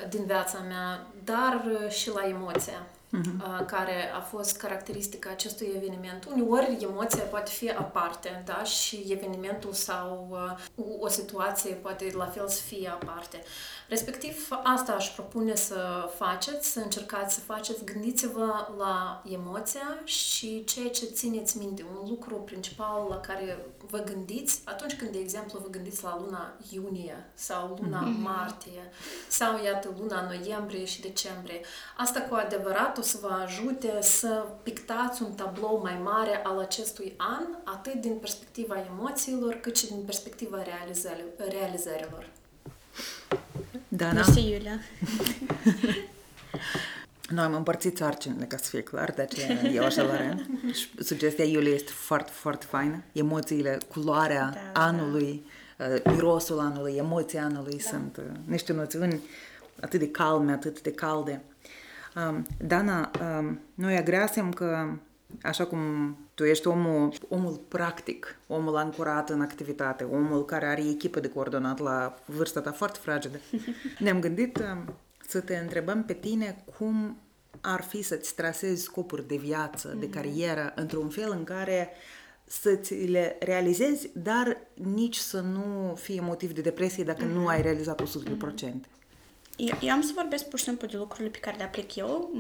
[0.09, 3.67] din viața mea, dar uh, și la emoția uh-huh.
[3.67, 6.25] care a fost caracteristica acestui eveniment.
[6.25, 10.29] Uneori emoția poate fi aparte, da, și evenimentul sau
[10.77, 13.43] uh, o situație poate la fel să fie aparte.
[13.89, 20.91] Respectiv, asta aș propune să faceți, să încercați să faceți, gândiți-vă la emoția și ceea
[20.91, 25.69] ce țineți minte, un lucru principal la care vă gândiți atunci când, de exemplu, vă
[25.69, 28.23] gândiți la luna iunie sau luna mm-hmm.
[28.23, 28.91] martie
[29.29, 31.61] sau, iată, luna noiembrie și decembrie.
[31.97, 37.15] Asta cu adevărat o să vă ajute să pictați un tablou mai mare al acestui
[37.17, 40.63] an, atât din perspectiva emoțiilor, cât și din perspectiva
[41.51, 42.29] realizărilor.
[43.89, 44.81] Da, Mersi, Iulia.
[47.29, 50.35] Noi am împărțit sarcinile, ca să fie clar, de aceea eu așa la
[51.09, 53.03] Sugestia Iuliei este foarte, foarte faină.
[53.13, 55.45] Emoțiile, culoarea da, anului,
[55.77, 56.11] da.
[56.11, 57.89] mirosul anului, emoția anului da.
[57.89, 59.21] sunt uh, niște noțiuni
[59.81, 61.43] atât de calme, atât de calde.
[62.17, 64.89] Um, Dana, um, noi agreasem că,
[65.43, 65.79] așa cum
[66.35, 71.79] tu ești omul, omul practic, omul ancorat în activitate, omul care are echipă de coordonat
[71.79, 73.41] la vârsta ta foarte fragedă,
[73.99, 74.95] ne-am gândit um,
[75.29, 77.17] să te întrebăm pe tine cum
[77.61, 80.01] ar fi să-ți trasezi scopuri de viață, mm-hmm.
[80.01, 81.91] de carieră, într-un fel în care
[82.45, 87.33] să ți le realizezi, dar nici să nu fie motiv de depresie dacă mm-hmm.
[87.33, 88.07] nu ai realizat 100%.
[88.07, 88.75] Mm-hmm.
[89.57, 92.31] Eu, eu am să vorbesc pur și simplu de lucrurile pe care le aplic eu,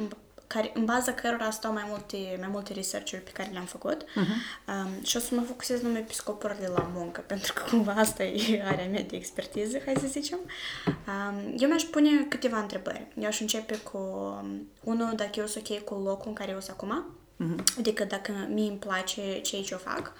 [0.46, 4.68] care, în baza cărora stau mai multe, mai multe research-uri pe care le-am făcut uh-huh.
[4.68, 8.24] um, și o să mă focusez numai pe scopurile la muncă, pentru că cumva asta
[8.24, 10.38] e area mea de expertiză, hai să zicem.
[10.86, 13.06] Um, eu mi-aș pune câteva întrebări.
[13.18, 16.60] Eu aș începe cu, um, unul, dacă eu sunt ok cu locul în care eu
[16.60, 17.78] sunt acum, uh-huh.
[17.78, 20.12] adică dacă mie îmi place ceea ce eu fac,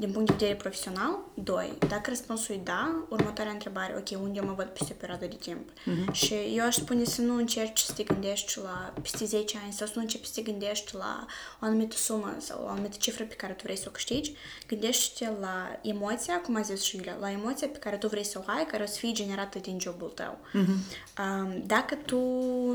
[0.00, 4.46] din punct de vedere profesional, doi, dacă răspunsul e da, următoarea întrebare, ok, unde eu
[4.46, 5.70] mă văd peste o perioadă de timp?
[5.70, 6.12] Uh-huh.
[6.12, 9.86] Și eu aș spune să nu încerci să te gândești la peste 10 ani sau
[9.86, 11.26] să nu începi să te gândești la
[11.60, 14.32] o anumită sumă sau o anumită cifră pe care tu vrei să o câștigi,
[14.66, 18.42] gândește la emoția, cum a zis și Iulia, la emoția pe care tu vrei să
[18.46, 20.38] o ai, care o să fie generată din jobul tău.
[20.48, 20.98] Uh-huh.
[21.18, 22.18] Um, dacă tu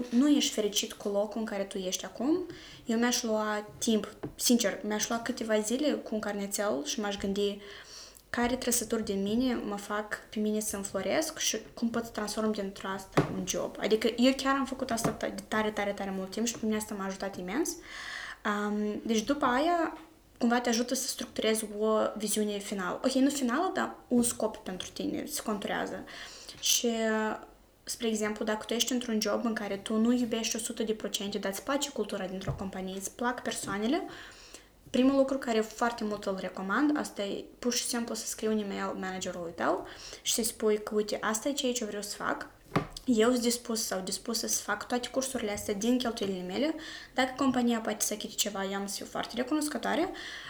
[0.09, 2.45] nu ești fericit cu locul în care tu ești acum,
[2.85, 7.59] eu mi-aș lua timp, sincer, mi-aș lua câteva zile cu un carnețel și m-aș gândi
[8.29, 12.51] care trăsături din mine mă fac pe mine să înfloresc și cum pot să transform
[12.51, 13.75] dintr-o asta un job.
[13.79, 16.77] Adică eu chiar am făcut asta de tare, tare, tare mult timp și pe mine
[16.77, 17.69] asta m-a ajutat imens.
[18.45, 19.97] Um, deci după aia
[20.37, 22.99] cumva te ajută să structurezi o viziune finală.
[23.03, 26.03] Ok, nu finală, dar un scop pentru tine, se conturează.
[26.59, 26.89] Și
[27.87, 31.63] spre exemplu, dacă tu ești într-un job în care tu nu iubești 100%, dar îți
[31.63, 34.03] place cultura dintr-o companie, îți plac persoanele,
[34.89, 38.59] primul lucru care foarte mult îl recomand, asta e pur și simplu să scrii un
[38.59, 39.87] e-mail managerului tău
[40.21, 42.47] și să-i spui că, uite, asta e ceea ce vreau să fac,
[43.05, 46.75] eu sunt dispus sau dispusă să fac toate cursurile astea din cheltuielile mele.
[47.13, 50.09] Dacă compania poate să achite ceva, eu am să fiu foarte recunoscătoare,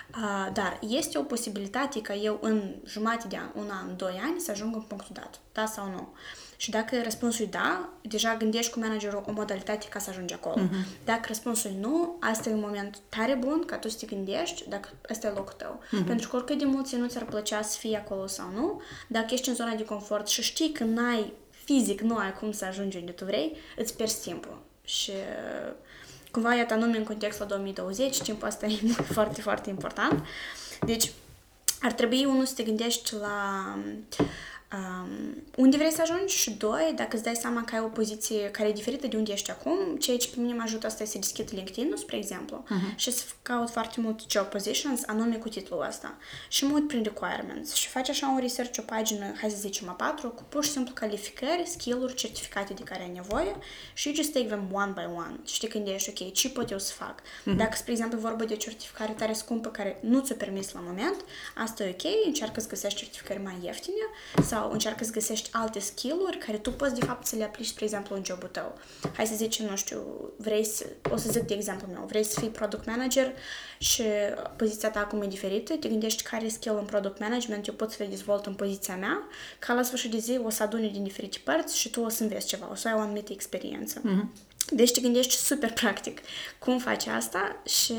[0.10, 4.40] uh, dar este o posibilitate ca eu în jumătate de an, un an, doi ani
[4.40, 5.40] să ajung în punctul dat.
[5.52, 6.14] Da sau nu?
[6.58, 10.66] Și dacă răspunsul e da, deja gândești cu managerul o modalitate ca să ajungi acolo.
[10.66, 11.06] Uh-huh.
[11.06, 14.70] Dacă răspunsul e nu, asta e un moment tare bun ca tu să te gândești
[14.70, 15.82] dacă ăsta e locul tău.
[15.84, 16.06] Uh-huh.
[16.06, 19.50] Pentru că oricât de mult nu ți-ar plăcea să fii acolo sau nu, dacă ești
[19.50, 23.12] în zona de confort și știi că n-ai fizic, nu ai cum să ajungi unde
[23.12, 24.58] tu vrei, îți pierzi timpul.
[24.84, 25.12] Și
[26.32, 28.76] cumva, iată, anume în contextul 2020, timpul ăsta e
[29.14, 30.26] foarte, foarte important.
[30.86, 31.12] Deci,
[31.82, 33.78] ar trebui unul să te gândești la
[34.74, 38.52] um, unde vrei să ajungi și doi, dacă îți dai seama că ai o poziție
[38.52, 41.18] care e diferită de unde ești acum, ceea ce pe mine mă ajută asta să
[41.18, 42.96] deschid LinkedIn-ul, spre exemplu, uh-huh.
[42.96, 46.18] și să caut foarte mult job positions anume cu titlul ăsta
[46.50, 49.90] și mă uit prin requirements și faci așa un research, o pagină, hai să zicem
[49.90, 53.56] a patru, cu pur și simplu calificări, skill-uri, certificate de care ai nevoie
[53.94, 55.40] și just take them one by one.
[55.46, 57.22] Și te gândești, ok, ce pot eu să fac?
[57.22, 57.56] Uh-huh.
[57.56, 61.26] Dacă, spre exemplu, vorba de o certificare tare scumpă care nu ți-o permis la moment,
[61.56, 64.06] asta e ok, încearcă să găsești certificări mai ieftine
[64.48, 67.68] sau sau încearcă să găsești alte skill-uri care tu poți de fapt să le aplici,
[67.68, 68.78] spre exemplu, în jobul tău.
[69.16, 69.98] Hai să zicem, nu știu,
[70.38, 73.34] vrei să, o să zic de exemplu meu, vrei să fii product manager
[73.78, 74.04] și
[74.56, 77.98] poziția ta acum e diferită, te gândești care skill în product management eu pot să
[78.00, 79.28] le dezvolt în poziția mea,
[79.60, 82.24] ca la sfârșit de zi o să aduni din diferite părți și tu o să
[82.24, 84.02] înveți ceva, o să ai o anumită experiență.
[84.02, 84.54] Mm-hmm.
[84.70, 86.22] Deci te gândești super practic
[86.60, 87.94] cum faci asta și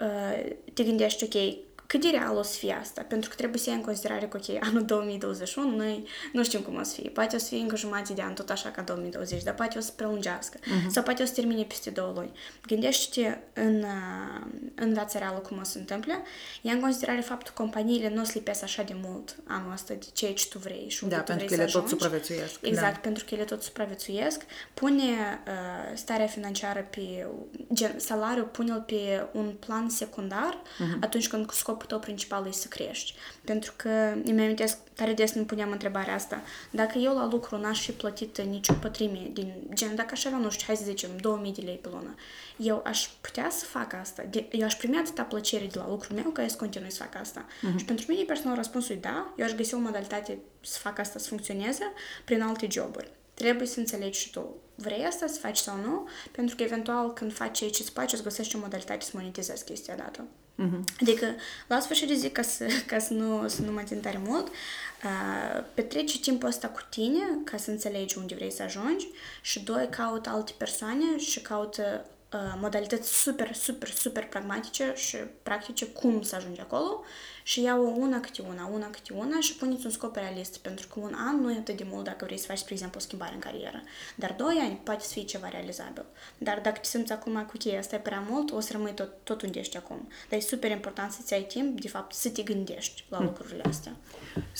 [0.00, 3.02] uh, te gândești, ok, cât de real o să fie asta?
[3.02, 6.74] Pentru că trebuie să iei în considerare că, ok, anul 2021, noi nu știm cum
[6.76, 7.10] o să fie.
[7.10, 9.80] Poate o să fie încă jumătate de an, tot așa ca 2020, dar poate o
[9.80, 10.58] să prelungească.
[10.58, 10.86] Uh-huh.
[10.88, 12.30] Sau poate o să termine peste două luni.
[12.66, 16.22] Gândește-te în, uh, în viața reală cum o să întâmple.
[16.62, 19.94] Ia în considerare faptul că companiile nu o să lipesc așa de mult anul ăsta
[19.94, 21.86] de ceea ce tu vrei și unde da, tu pentru vrei că ele să tot
[21.86, 22.02] ajungi.
[22.02, 22.58] supraviețuiesc.
[22.60, 23.00] Exact, da.
[23.00, 24.40] pentru că ele tot supraviețuiesc.
[24.74, 27.26] Pune uh, starea financiară pe,
[27.72, 31.00] gen, salariul pune-l pe un plan secundar uh-huh.
[31.00, 33.14] atunci când scopul tău principal e să crești.
[33.44, 33.88] Pentru că
[34.24, 36.42] îmi amintesc, tare des ne puneam întrebarea asta.
[36.70, 40.50] Dacă eu la lucru n-aș fi plătit nicio pătrime din gen, dacă aș avea, nu
[40.50, 42.14] știu, hai să zicem, 2000 de lei pe lună,
[42.56, 44.22] eu aș putea să fac asta.
[44.30, 47.20] De, eu aș primi atâta plăcere de la lucrul meu că să continui să fac
[47.20, 47.46] asta.
[47.46, 47.76] Uh-huh.
[47.76, 51.18] Și pentru mine personal răspunsul e da, eu aș găsi o modalitate să fac asta
[51.18, 51.92] să funcționeze
[52.24, 53.10] prin alte joburi.
[53.34, 57.32] Trebuie să înțelegi și tu vrei asta să faci sau nu, pentru că eventual când
[57.32, 60.24] faci ceea ce îți place, îți găsești o modalitate să monetizezi chestia dată.
[60.64, 61.00] Uh-huh.
[61.00, 61.26] Adică,
[61.66, 64.46] la sfârșit de zi, ca să, ca să, nu, să nu mă țin tare mult,
[64.46, 69.06] uh, petrece timpul ăsta cu tine ca să înțelegi unde vrei să ajungi
[69.42, 72.15] și, doi, caut alte persoane și caută uh,
[72.60, 77.04] modalități super, super, super pragmatice și practice cum să ajungi acolo
[77.42, 81.00] și iau una câte una, una câte una și puneți un scop realist, pentru că
[81.00, 83.34] un an nu e atât de mult dacă vrei să faci, spre exemplu, o schimbare
[83.34, 83.82] în carieră.
[84.14, 86.04] Dar doi ani poate să fie ceva realizabil.
[86.38, 89.12] Dar dacă te simți acum cu cheia asta e prea mult, o să rămâi tot,
[89.22, 90.08] tot unde ești acum.
[90.28, 93.96] Dar e super important să-ți ai timp, de fapt, să te gândești la lucrurile astea.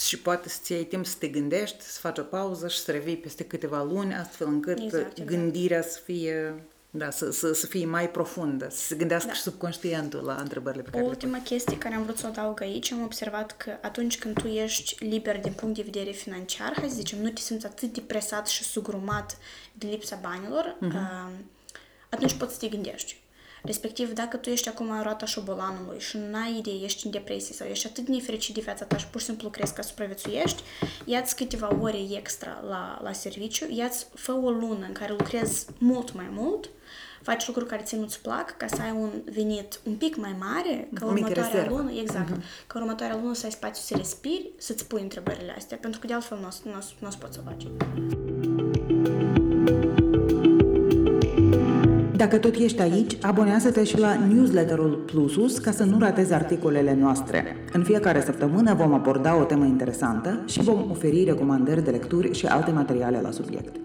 [0.06, 3.16] Și poate să-ți iei timp să te gândești, să faci o pauză și să revii
[3.16, 5.28] peste câteva luni, astfel încât Exact, exact.
[5.28, 6.64] gândirea să fie
[6.98, 9.34] da, să, să, să fie mai profundă, să se gândească Da.
[9.34, 12.28] și subconștientul la întrebările pe O care le ultimă chestie care am vrut să o
[12.28, 16.72] adaug aici, am observat că atunci când tu ești liber din punct de vedere financiar,
[16.76, 19.38] hai să zicem, nu te simți atât de presat și sugrumat
[19.72, 21.30] de lipsa banilor, uh,
[22.08, 23.24] atunci poți să te gândești.
[23.62, 27.54] Respectiv, dacă tu ești acum în roata șobolanului și nu ai idee, ești în depresie
[27.54, 30.62] sau ești atât de nefericit de viața ta și pur și simplu crezi că supraviețuiești,
[31.04, 36.14] ia-ți câteva ore extra la, la serviciu, ia-ți, fă o lună în care lucrezi mult
[36.14, 36.68] mai mult,
[37.28, 40.88] faci lucruri care ție nu-ți plac ca să ai un venit un pic mai mare,
[40.94, 41.76] ca O mică următoarea rezervă.
[41.76, 42.32] lună, exact,
[42.66, 46.12] ca următoarea lună să ai spațiu să respiri, să-ți pui întrebările astea, pentru că de
[46.12, 47.66] altfel nu o să- nu o să- nu o să poți să o faci.
[52.16, 57.56] Dacă tot ești aici, abonează-te și la newsletterul Plusus ca să nu ratezi articolele noastre.
[57.72, 62.46] În fiecare săptămână vom aborda o temă interesantă și vom oferi recomandări de lecturi și
[62.46, 63.76] alte materiale la subiect.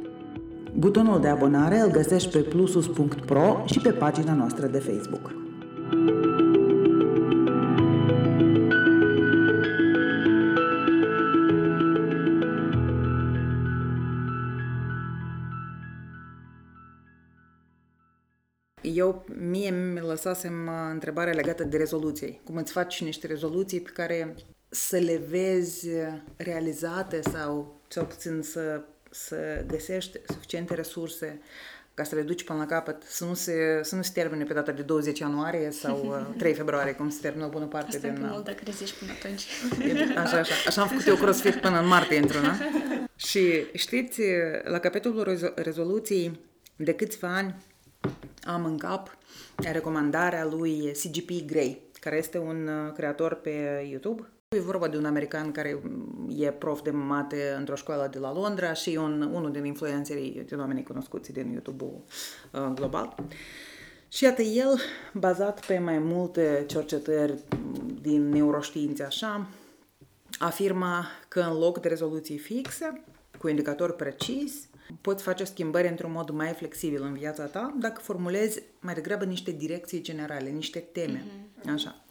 [0.74, 5.34] Butonul de abonare îl găsești pe plusus.pro și pe pagina noastră de Facebook.
[18.82, 22.40] Eu, mie mi lăsasem uh, întrebarea legată de rezoluție.
[22.44, 24.36] Cum îți faci niște rezoluții pe care
[24.70, 25.88] să le vezi
[26.36, 28.82] realizate sau cel puțin să,
[29.12, 31.42] să găsești suficiente resurse
[31.94, 34.54] ca să le duci până la capăt, să nu se, să nu se termine pe
[34.54, 38.24] data de 20 ianuarie sau 3 februarie, cum se termină o bună parte Asta din...
[38.24, 39.46] e mult dacă reziști până atunci.
[40.18, 40.54] Așa, așa.
[40.68, 42.58] Așa am făcut eu crossfit până în martie, într da?
[43.16, 44.22] Și știți,
[44.64, 46.40] la capitolul rezo- rezoluției,
[46.76, 47.56] de câțiva ani
[48.44, 49.18] am în cap
[49.56, 54.28] recomandarea lui CGP Grey, care este un uh, creator pe YouTube.
[54.56, 55.82] E vorba de un american care
[56.38, 60.60] e prof de mate într-o școală de la Londra și un, unul din influencerii, din
[60.60, 62.04] oamenii cunoscuți din YouTube-ul
[62.52, 63.16] uh, global.
[64.08, 64.80] Și iată, el,
[65.14, 67.34] bazat pe mai multe cercetări
[68.02, 69.48] din neuroștiințe, așa,
[70.40, 73.04] afirma că în loc de rezoluții fixe,
[73.38, 74.68] cu indicatori precis,
[75.02, 79.52] poți face schimbări într-un mod mai flexibil în viața ta dacă formulezi mai degrabă niște
[79.52, 81.26] direcții generale, niște teme.
[81.26, 81.74] Mm-hmm.
[81.74, 82.04] Așa.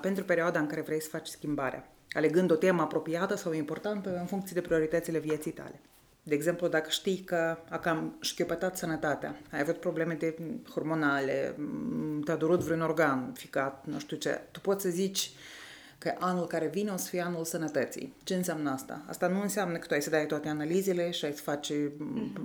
[0.00, 4.26] Pentru perioada în care vrei să faci schimbarea, alegând o temă apropiată sau importantă în
[4.26, 5.80] funcție de prioritățile vieții tale.
[6.22, 10.36] De exemplu, dacă știi că a cam șchiopătat sănătatea, ai avut probleme de
[10.70, 11.56] hormonale,
[12.24, 15.30] te-a durut vreun organ ficat, nu știu ce, tu poți să zici
[16.04, 18.14] că anul care vine o să fie anul sănătății.
[18.24, 19.02] Ce înseamnă asta?
[19.06, 21.72] Asta nu înseamnă că tu ai să dai toate analizele și ai să faci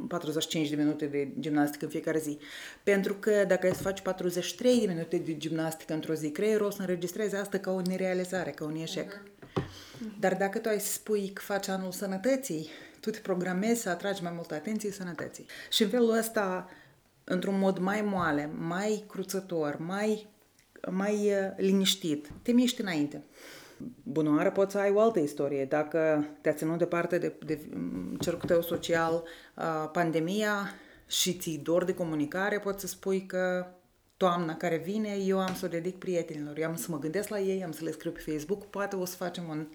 [0.08, 2.38] 45 de minute de gimnastică în fiecare zi.
[2.84, 6.70] Pentru că dacă ai să faci 43 de minute de gimnastică într-o zi, creierul o
[6.70, 9.22] să înregistreze asta ca o nerealizare, ca un eșec.
[9.22, 10.20] Uh-huh.
[10.20, 14.24] Dar dacă tu ai să spui că faci anul sănătății, tu te programezi să atragi
[14.24, 15.46] mai multă atenție sănătății.
[15.70, 16.70] Și în felul ăsta,
[17.24, 20.28] într-un mod mai moale, mai cruțător, mai
[20.92, 23.24] mai uh, liniștit, te miști înainte.
[24.04, 25.66] Bunoară poți să ai o altă istorie.
[25.66, 29.24] Dacă te-a ținut departe de, de mm, cercul tău social
[29.56, 30.74] uh, pandemia
[31.08, 33.66] și ți dor de comunicare, poți să spui că
[34.18, 37.40] toamna care vine, eu am să o dedic prietenilor, eu am să mă gândesc la
[37.40, 39.68] ei, am să le scriu pe Facebook, poate o să facem un,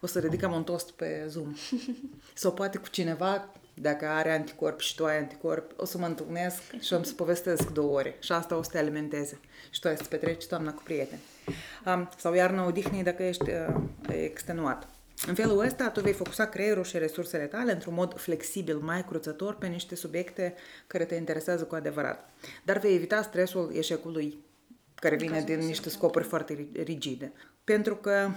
[0.00, 1.54] o să ridicăm un toast pe Zoom.
[2.34, 6.60] Sau poate cu cineva dacă are anticorp și tu ai anticorp, o să mă întâlnesc
[6.80, 9.96] și am să povestesc două ore și asta o să te alimenteze și tu ai
[9.96, 11.20] să petreci toamna cu prieteni.
[11.86, 13.74] Um, sau iarna odihnii dacă ești uh,
[14.08, 14.88] extenuat.
[15.26, 19.54] În felul ăsta, tu vei focusa creierul și resursele tale într-un mod flexibil, mai cruțător
[19.54, 20.54] pe niște subiecte
[20.86, 22.30] care te interesează cu adevărat.
[22.64, 24.38] Dar vei evita stresul eșecului
[24.94, 27.32] care vine din niște scopuri foarte rigide.
[27.64, 28.30] Pentru că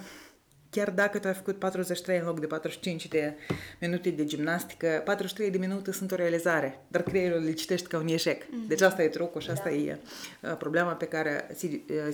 [0.75, 3.35] chiar dacă tu ai făcut 43 în loc de 45 de
[3.79, 8.07] minute de gimnastică, 43 de minute sunt o realizare, dar creierul le citești ca un
[8.07, 8.43] eșec.
[8.43, 8.67] Mm-hmm.
[8.67, 9.75] Deci asta e trucul și asta da.
[9.75, 9.99] e
[10.41, 11.47] uh, problema pe care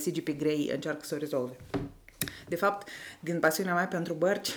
[0.05, 1.55] CGP uh, Grey încearcă să o rezolve.
[2.47, 2.87] De fapt,
[3.19, 4.49] din pasiunea mea pentru bărci,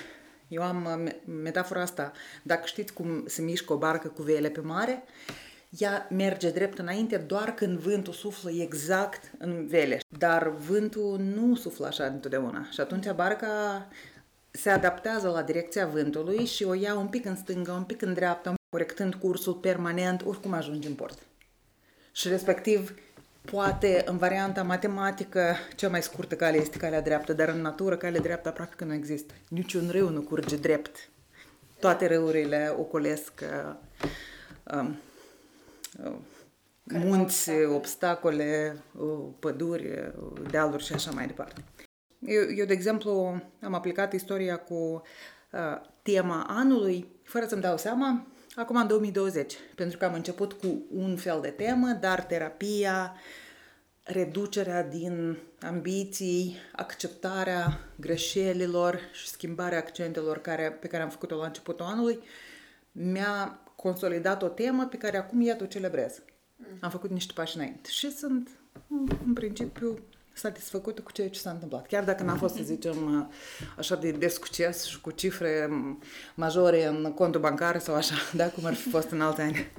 [0.48, 2.12] eu am uh, metafora asta.
[2.42, 5.02] Dacă știți cum se mișcă o barcă cu vele pe mare,
[5.78, 10.00] ea merge drept înainte doar când vântul suflă exact în vele.
[10.18, 12.66] Dar vântul nu suflă așa întotdeauna.
[12.70, 13.86] Și atunci barca
[14.50, 18.14] se adaptează la direcția vântului și o ia un pic în stânga, un pic în
[18.14, 21.18] dreapta, corectând cursul permanent, oricum ajunge în port.
[22.12, 22.94] Și respectiv,
[23.50, 28.20] poate în varianta matematică, cea mai scurtă cale este calea dreaptă, dar în natură calea
[28.20, 29.34] dreaptă practic nu există.
[29.48, 31.08] Niciun râu nu curge drept.
[31.80, 33.74] Toate râurile ocolesc uh,
[34.74, 34.98] um,
[36.82, 38.82] munți, obstacole,
[39.38, 40.12] păduri,
[40.50, 41.64] dealuri și așa mai departe.
[42.26, 44.74] Eu, eu, de exemplu, am aplicat istoria cu
[45.52, 45.60] uh,
[46.02, 51.16] tema anului, fără să-mi dau seama, acum în 2020, pentru că am început cu un
[51.16, 53.14] fel de temă, dar terapia,
[54.02, 61.86] reducerea din ambiții, acceptarea greșelilor și schimbarea accentelor care, pe care am făcut-o la începutul
[61.86, 62.18] anului,
[62.92, 66.22] mi-a consolidat o temă pe care acum iată o celebrez.
[66.80, 68.48] Am făcut niște pași înainte și sunt,
[69.26, 69.98] în principiu,
[70.34, 71.86] satisfăcută cu ceea ce s-a întâmplat.
[71.86, 73.30] Chiar dacă n-a fost, să zicem,
[73.78, 75.68] așa de, de succes și cu cifre
[76.34, 79.70] majore în contul bancar sau așa, da, cum ar fi fost în alți ani.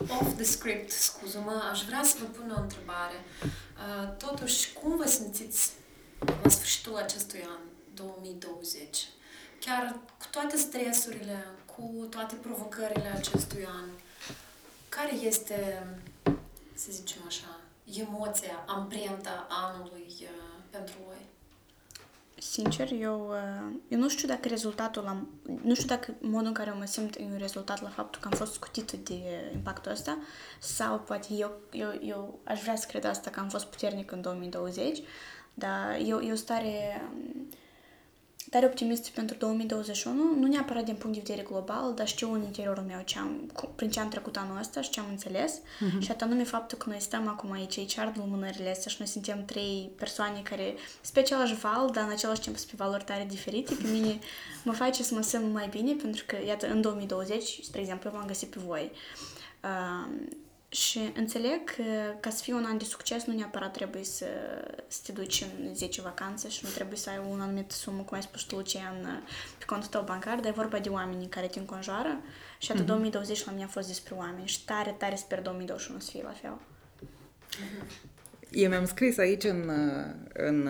[0.00, 3.14] Um, off the script, scuză-mă, aș vrea să vă pun o întrebare.
[3.42, 5.72] Uh, totuși, cum vă simțiți
[6.42, 7.60] la sfârșitul acestui an,
[7.94, 9.08] 2020?
[9.60, 11.44] Chiar cu toate stresurile,
[11.78, 13.88] cu toate provocările acestui an,
[14.88, 15.86] care este,
[16.74, 17.60] să zicem așa,
[17.96, 21.26] emoția, amprenta anului uh, pentru voi?
[22.40, 25.28] Sincer, eu, uh, eu nu știu dacă rezultatul am,
[25.62, 28.28] nu știu dacă modul în care eu mă simt e un rezultat la faptul că
[28.30, 30.18] am fost scutită de impactul ăsta
[30.58, 34.20] sau poate eu, eu, eu aș vrea să cred asta că am fost puternic în
[34.20, 34.98] 2020,
[35.54, 37.02] dar eu, eu stare
[38.50, 42.82] tare optimist pentru 2021, nu neapărat din punct de vedere global, dar știu în interiorul
[42.82, 45.58] meu ce am, prin ce am trecut anul ăsta și ce am înțeles.
[45.58, 46.00] Uh-huh.
[46.00, 49.44] Și anume faptul că noi stăm acum aici, aici ard lumânările astea și noi suntem
[49.44, 53.26] trei persoane care sunt pe același val, dar în același timp sunt pe valori tare
[53.28, 53.74] diferite.
[53.74, 54.18] Pe mine
[54.64, 58.26] mă face să mă simt mai bine pentru că, iată, în 2020, spre exemplu, v-am
[58.26, 58.90] găsit pe voi.
[59.62, 60.36] Uh,
[60.68, 61.82] și înțeleg că
[62.20, 64.26] ca să fie un an de succes nu neapărat trebuie să,
[64.88, 68.16] să te duci în 10 vacanțe și nu trebuie să ai un anumit sumă, cum
[68.16, 69.24] ai spus tu, Lucian,
[69.58, 72.20] pe contul tău bancar, dar e vorba de oamenii care te înconjoară
[72.58, 72.86] și atât mm-hmm.
[72.86, 76.32] 2020 la mine a fost despre oameni și tare, tare sper 2021 să fie la
[76.32, 76.58] fel.
[78.50, 79.70] Eu mi-am scris aici în,
[80.32, 80.68] în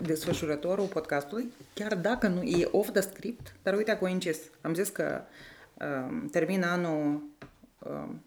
[0.00, 4.38] desfășurătorul podcastului, chiar dacă nu e off the script, dar uite, a coincis.
[4.60, 5.22] Am zis că
[5.74, 7.22] um, termin anul
[7.78, 8.24] um,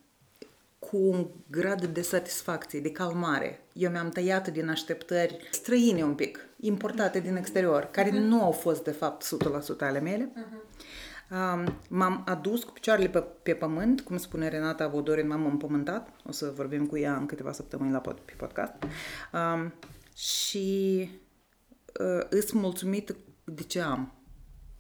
[0.90, 3.60] cu un grad de satisfacție, de calmare.
[3.74, 8.28] Eu mi-am tăiat din așteptări străine un pic, importate din exterior, care uh-huh.
[8.28, 9.38] nu au fost, de fapt,
[9.76, 10.32] 100% ale mele.
[10.32, 11.74] Uh-huh.
[11.90, 16.10] m-am adus cu picioarele pe, pe pământ, cum spune Renata Vodorin, m-am împământat.
[16.26, 18.74] O să vorbim cu ea în câteva săptămâni la pod, pe podcast.
[19.34, 19.74] Um,
[20.16, 21.10] și
[22.00, 24.12] uh, îs mulțumit de ce am.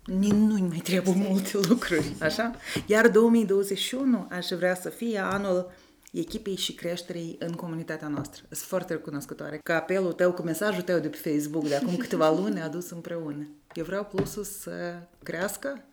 [0.05, 2.55] Nu-i mai trebuie multe lucruri, așa?
[2.85, 5.71] Iar 2021 aș vrea să fie anul
[6.11, 8.43] echipei și creșterii în comunitatea noastră.
[8.49, 12.31] Sunt foarte recunoscătoare că apelul tău, cu mesajul tău de pe Facebook de acum câteva
[12.39, 13.47] luni a adus împreună.
[13.73, 15.83] Eu vreau plusul să crească,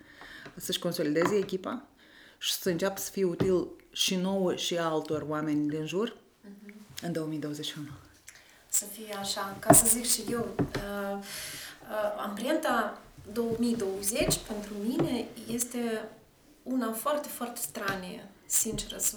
[0.57, 1.83] să-și consolideze echipa
[2.39, 7.03] și să înceapă să fie util și nouă și altor oameni din jur uh-huh.
[7.03, 7.87] în 2021.
[8.69, 13.01] Să fie așa, ca să zic și eu, uh, uh, amprenta
[13.33, 16.09] 2020 pentru mine este
[16.63, 19.17] una foarte, foarte stranie sinceră să,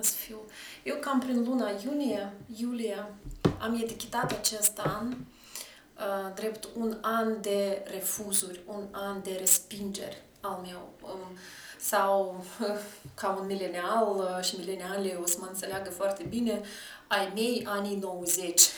[0.00, 0.40] să fiu.
[0.82, 3.14] Eu cam prin luna iunie, iulie,
[3.58, 10.60] am etichetat acest an uh, drept un an de refuzuri, un an de respingeri al
[10.62, 10.92] meu.
[11.00, 11.38] Um,
[11.80, 12.78] sau uh,
[13.20, 16.60] ca un milenial uh, și mileniale o să mă înțeleagă foarte bine,
[17.06, 18.62] ai mei anii 90.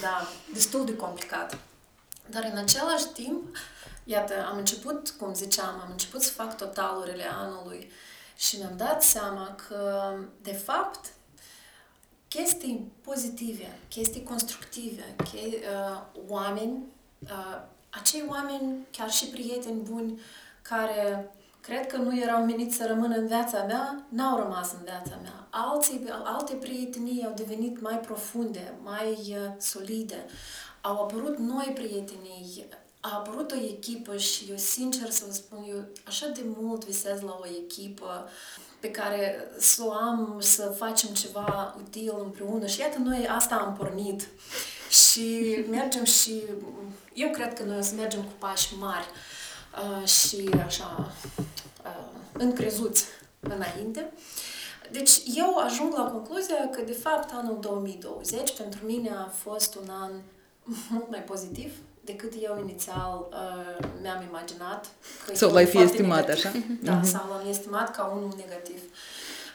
[0.00, 1.58] Da, destul de complicat.
[2.26, 3.56] Dar în același timp,
[4.04, 7.90] iată, am început, cum ziceam, am început să fac totalurile anului
[8.38, 10.12] și mi-am dat seama că,
[10.42, 11.12] de fapt,
[12.28, 16.82] chestii pozitive, chestii constructive, che, uh, oameni,
[17.22, 17.60] uh,
[17.90, 20.20] acei oameni, chiar și prieteni buni,
[20.62, 21.30] care
[21.60, 25.46] cred că nu erau meniți să rămână în viața mea, n-au rămas în viața mea.
[25.50, 30.24] Alții, alte prietenii au devenit mai profunde, mai uh, solide.
[30.80, 32.66] Au apărut noi prietenii,
[33.00, 37.20] a apărut o echipă și eu, sincer să vă spun, eu așa de mult visez
[37.20, 38.28] la o echipă
[38.80, 42.66] pe care să o am, să facem ceva util împreună.
[42.66, 44.28] Și iată, noi asta am pornit.
[44.88, 46.42] Și mergem și...
[47.14, 49.06] Eu cred că noi o să mergem cu pași mari
[50.00, 51.12] uh, și așa
[51.84, 53.04] uh, încrezuți
[53.40, 54.12] înainte.
[54.90, 59.88] Deci eu ajung la concluzia că, de fapt, anul 2020 pentru mine a fost un
[59.88, 60.10] an
[60.90, 61.72] mult mai pozitiv
[62.10, 64.86] decât eu inițial uh, mi-am imaginat.
[65.26, 66.44] Că sau l-ai fi estimat, negativ.
[66.44, 66.52] așa?
[66.88, 67.10] Da, mm-hmm.
[67.12, 68.80] sau l-am estimat ca unul negativ.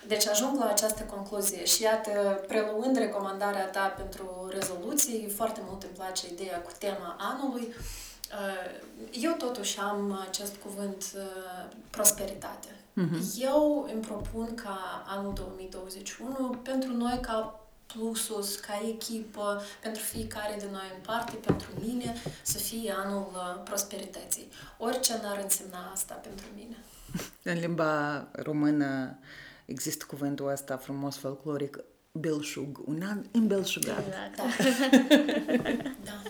[0.08, 5.92] Deci ajung la această concluzie și iată, preluând recomandarea ta pentru rezoluții, foarte mult îmi
[5.94, 7.66] place ideea cu tema anului.
[7.72, 8.70] Uh,
[9.12, 12.68] eu totuși am acest cuvânt uh, prosperitate.
[13.02, 13.42] Mm-hmm.
[13.42, 20.68] Eu îmi propun ca anul 2021 pentru noi ca plusus, ca echipă, pentru fiecare de
[20.72, 24.48] noi în parte, pentru mine, să fie anul uh, prosperității.
[24.78, 26.76] Orice n-ar însemna asta pentru mine.
[27.54, 29.18] În limba română
[29.66, 34.06] există cuvântul ăsta frumos folcloric, belșug, un an îmbelșugat.
[34.08, 34.36] Exact.
[34.36, 34.44] Da.
[36.10, 36.22] da.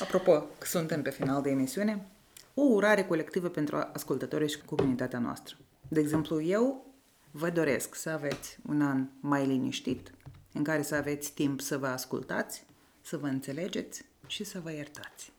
[0.00, 2.06] Apropo, că suntem pe final de emisiune,
[2.54, 5.56] o urare colectivă pentru ascultătorii și comunitatea noastră.
[5.88, 6.87] De exemplu, eu
[7.38, 10.10] vă doresc să aveți un an mai liniștit,
[10.52, 12.64] în care să aveți timp să vă ascultați,
[13.02, 15.32] să vă înțelegeți și să vă iertați.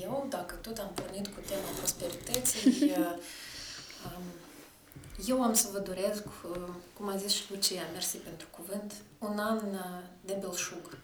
[0.00, 2.90] Eu, dacă tot am pornit cu tema prosperității,
[4.06, 4.22] um,
[5.26, 9.38] eu am să vă doresc, uh, cum a zis și Lucia, mersi pentru cuvânt, un
[9.38, 10.98] an uh, de belșug.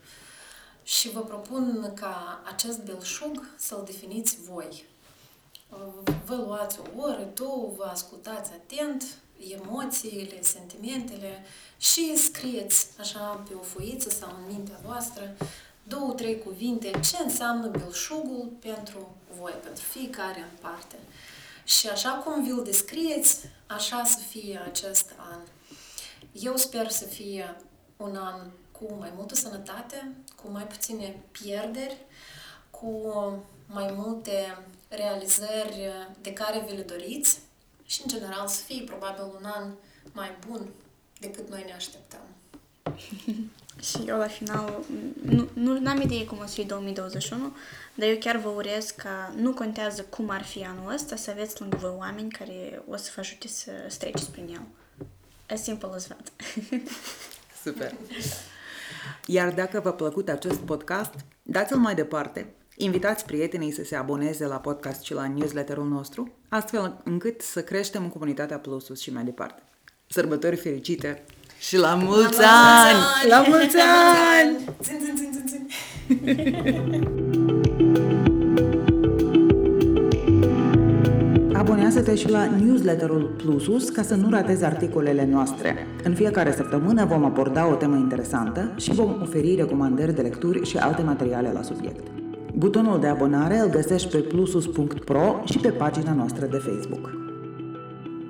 [0.82, 4.84] Și vă propun ca acest belșug să-l definiți voi.
[5.70, 9.04] Uh, vă luați o oră, două, vă ascultați atent
[9.38, 11.44] emoțiile, sentimentele
[11.78, 15.36] și scrieți așa pe o foiță sau în mintea voastră
[15.82, 20.96] două, trei cuvinte ce înseamnă belșugul pentru voi, pentru fiecare în parte.
[21.64, 25.40] Și așa cum vi-l descrieți, așa să fie acest an.
[26.32, 27.56] Eu sper să fie
[27.96, 28.40] un an
[28.72, 30.12] cu mai multă sănătate,
[30.42, 31.96] cu mai puține pierderi,
[32.70, 33.12] cu
[33.66, 34.58] mai multe
[34.88, 37.38] realizări de care vi le doriți
[37.86, 39.70] și, în general, să fie probabil un an
[40.12, 40.68] mai bun
[41.20, 42.20] decât noi ne așteptăm.
[43.88, 44.84] și eu, la final,
[45.22, 47.56] nu, nu am idee cum o să fie 2021,
[47.94, 51.60] dar eu chiar vă urez ca nu contează cum ar fi anul ăsta, să aveți
[51.60, 54.62] lângă voi oameni care o să vă ajute să, să treceți prin el.
[55.48, 56.32] As simple as that.
[57.64, 57.94] Super!
[59.26, 64.56] Iar dacă v-a plăcut acest podcast, dați-l mai departe, invitați prietenii să se aboneze la
[64.56, 69.62] podcast și la newsletterul nostru, astfel încât să creștem în comunitatea Plusus și mai departe.
[70.06, 71.24] Sărbători fericite
[71.58, 72.46] și la mulți La
[72.86, 72.98] ani!
[72.98, 73.48] mulți ani!
[73.48, 74.76] La mulți ani!
[74.82, 75.68] Țin, țin, țin, țin, țin.
[81.54, 85.86] Abonează-te și la newsletterul Plusus ca să nu ratezi articolele noastre.
[86.04, 90.76] În fiecare săptămână vom aborda o temă interesantă și vom oferi recomandări de lecturi și
[90.76, 92.15] alte materiale la subiect.
[92.55, 97.11] Butonul de abonare îl găsești pe plusus.pro și pe pagina noastră de Facebook.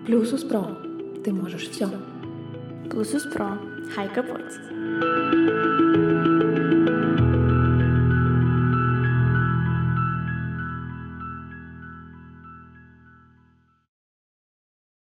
[0.04, 0.78] Плюсус Про.
[1.22, 1.88] Ты можешь все.
[2.88, 3.46] Plusus Pro.
[3.96, 4.58] Hai că poți!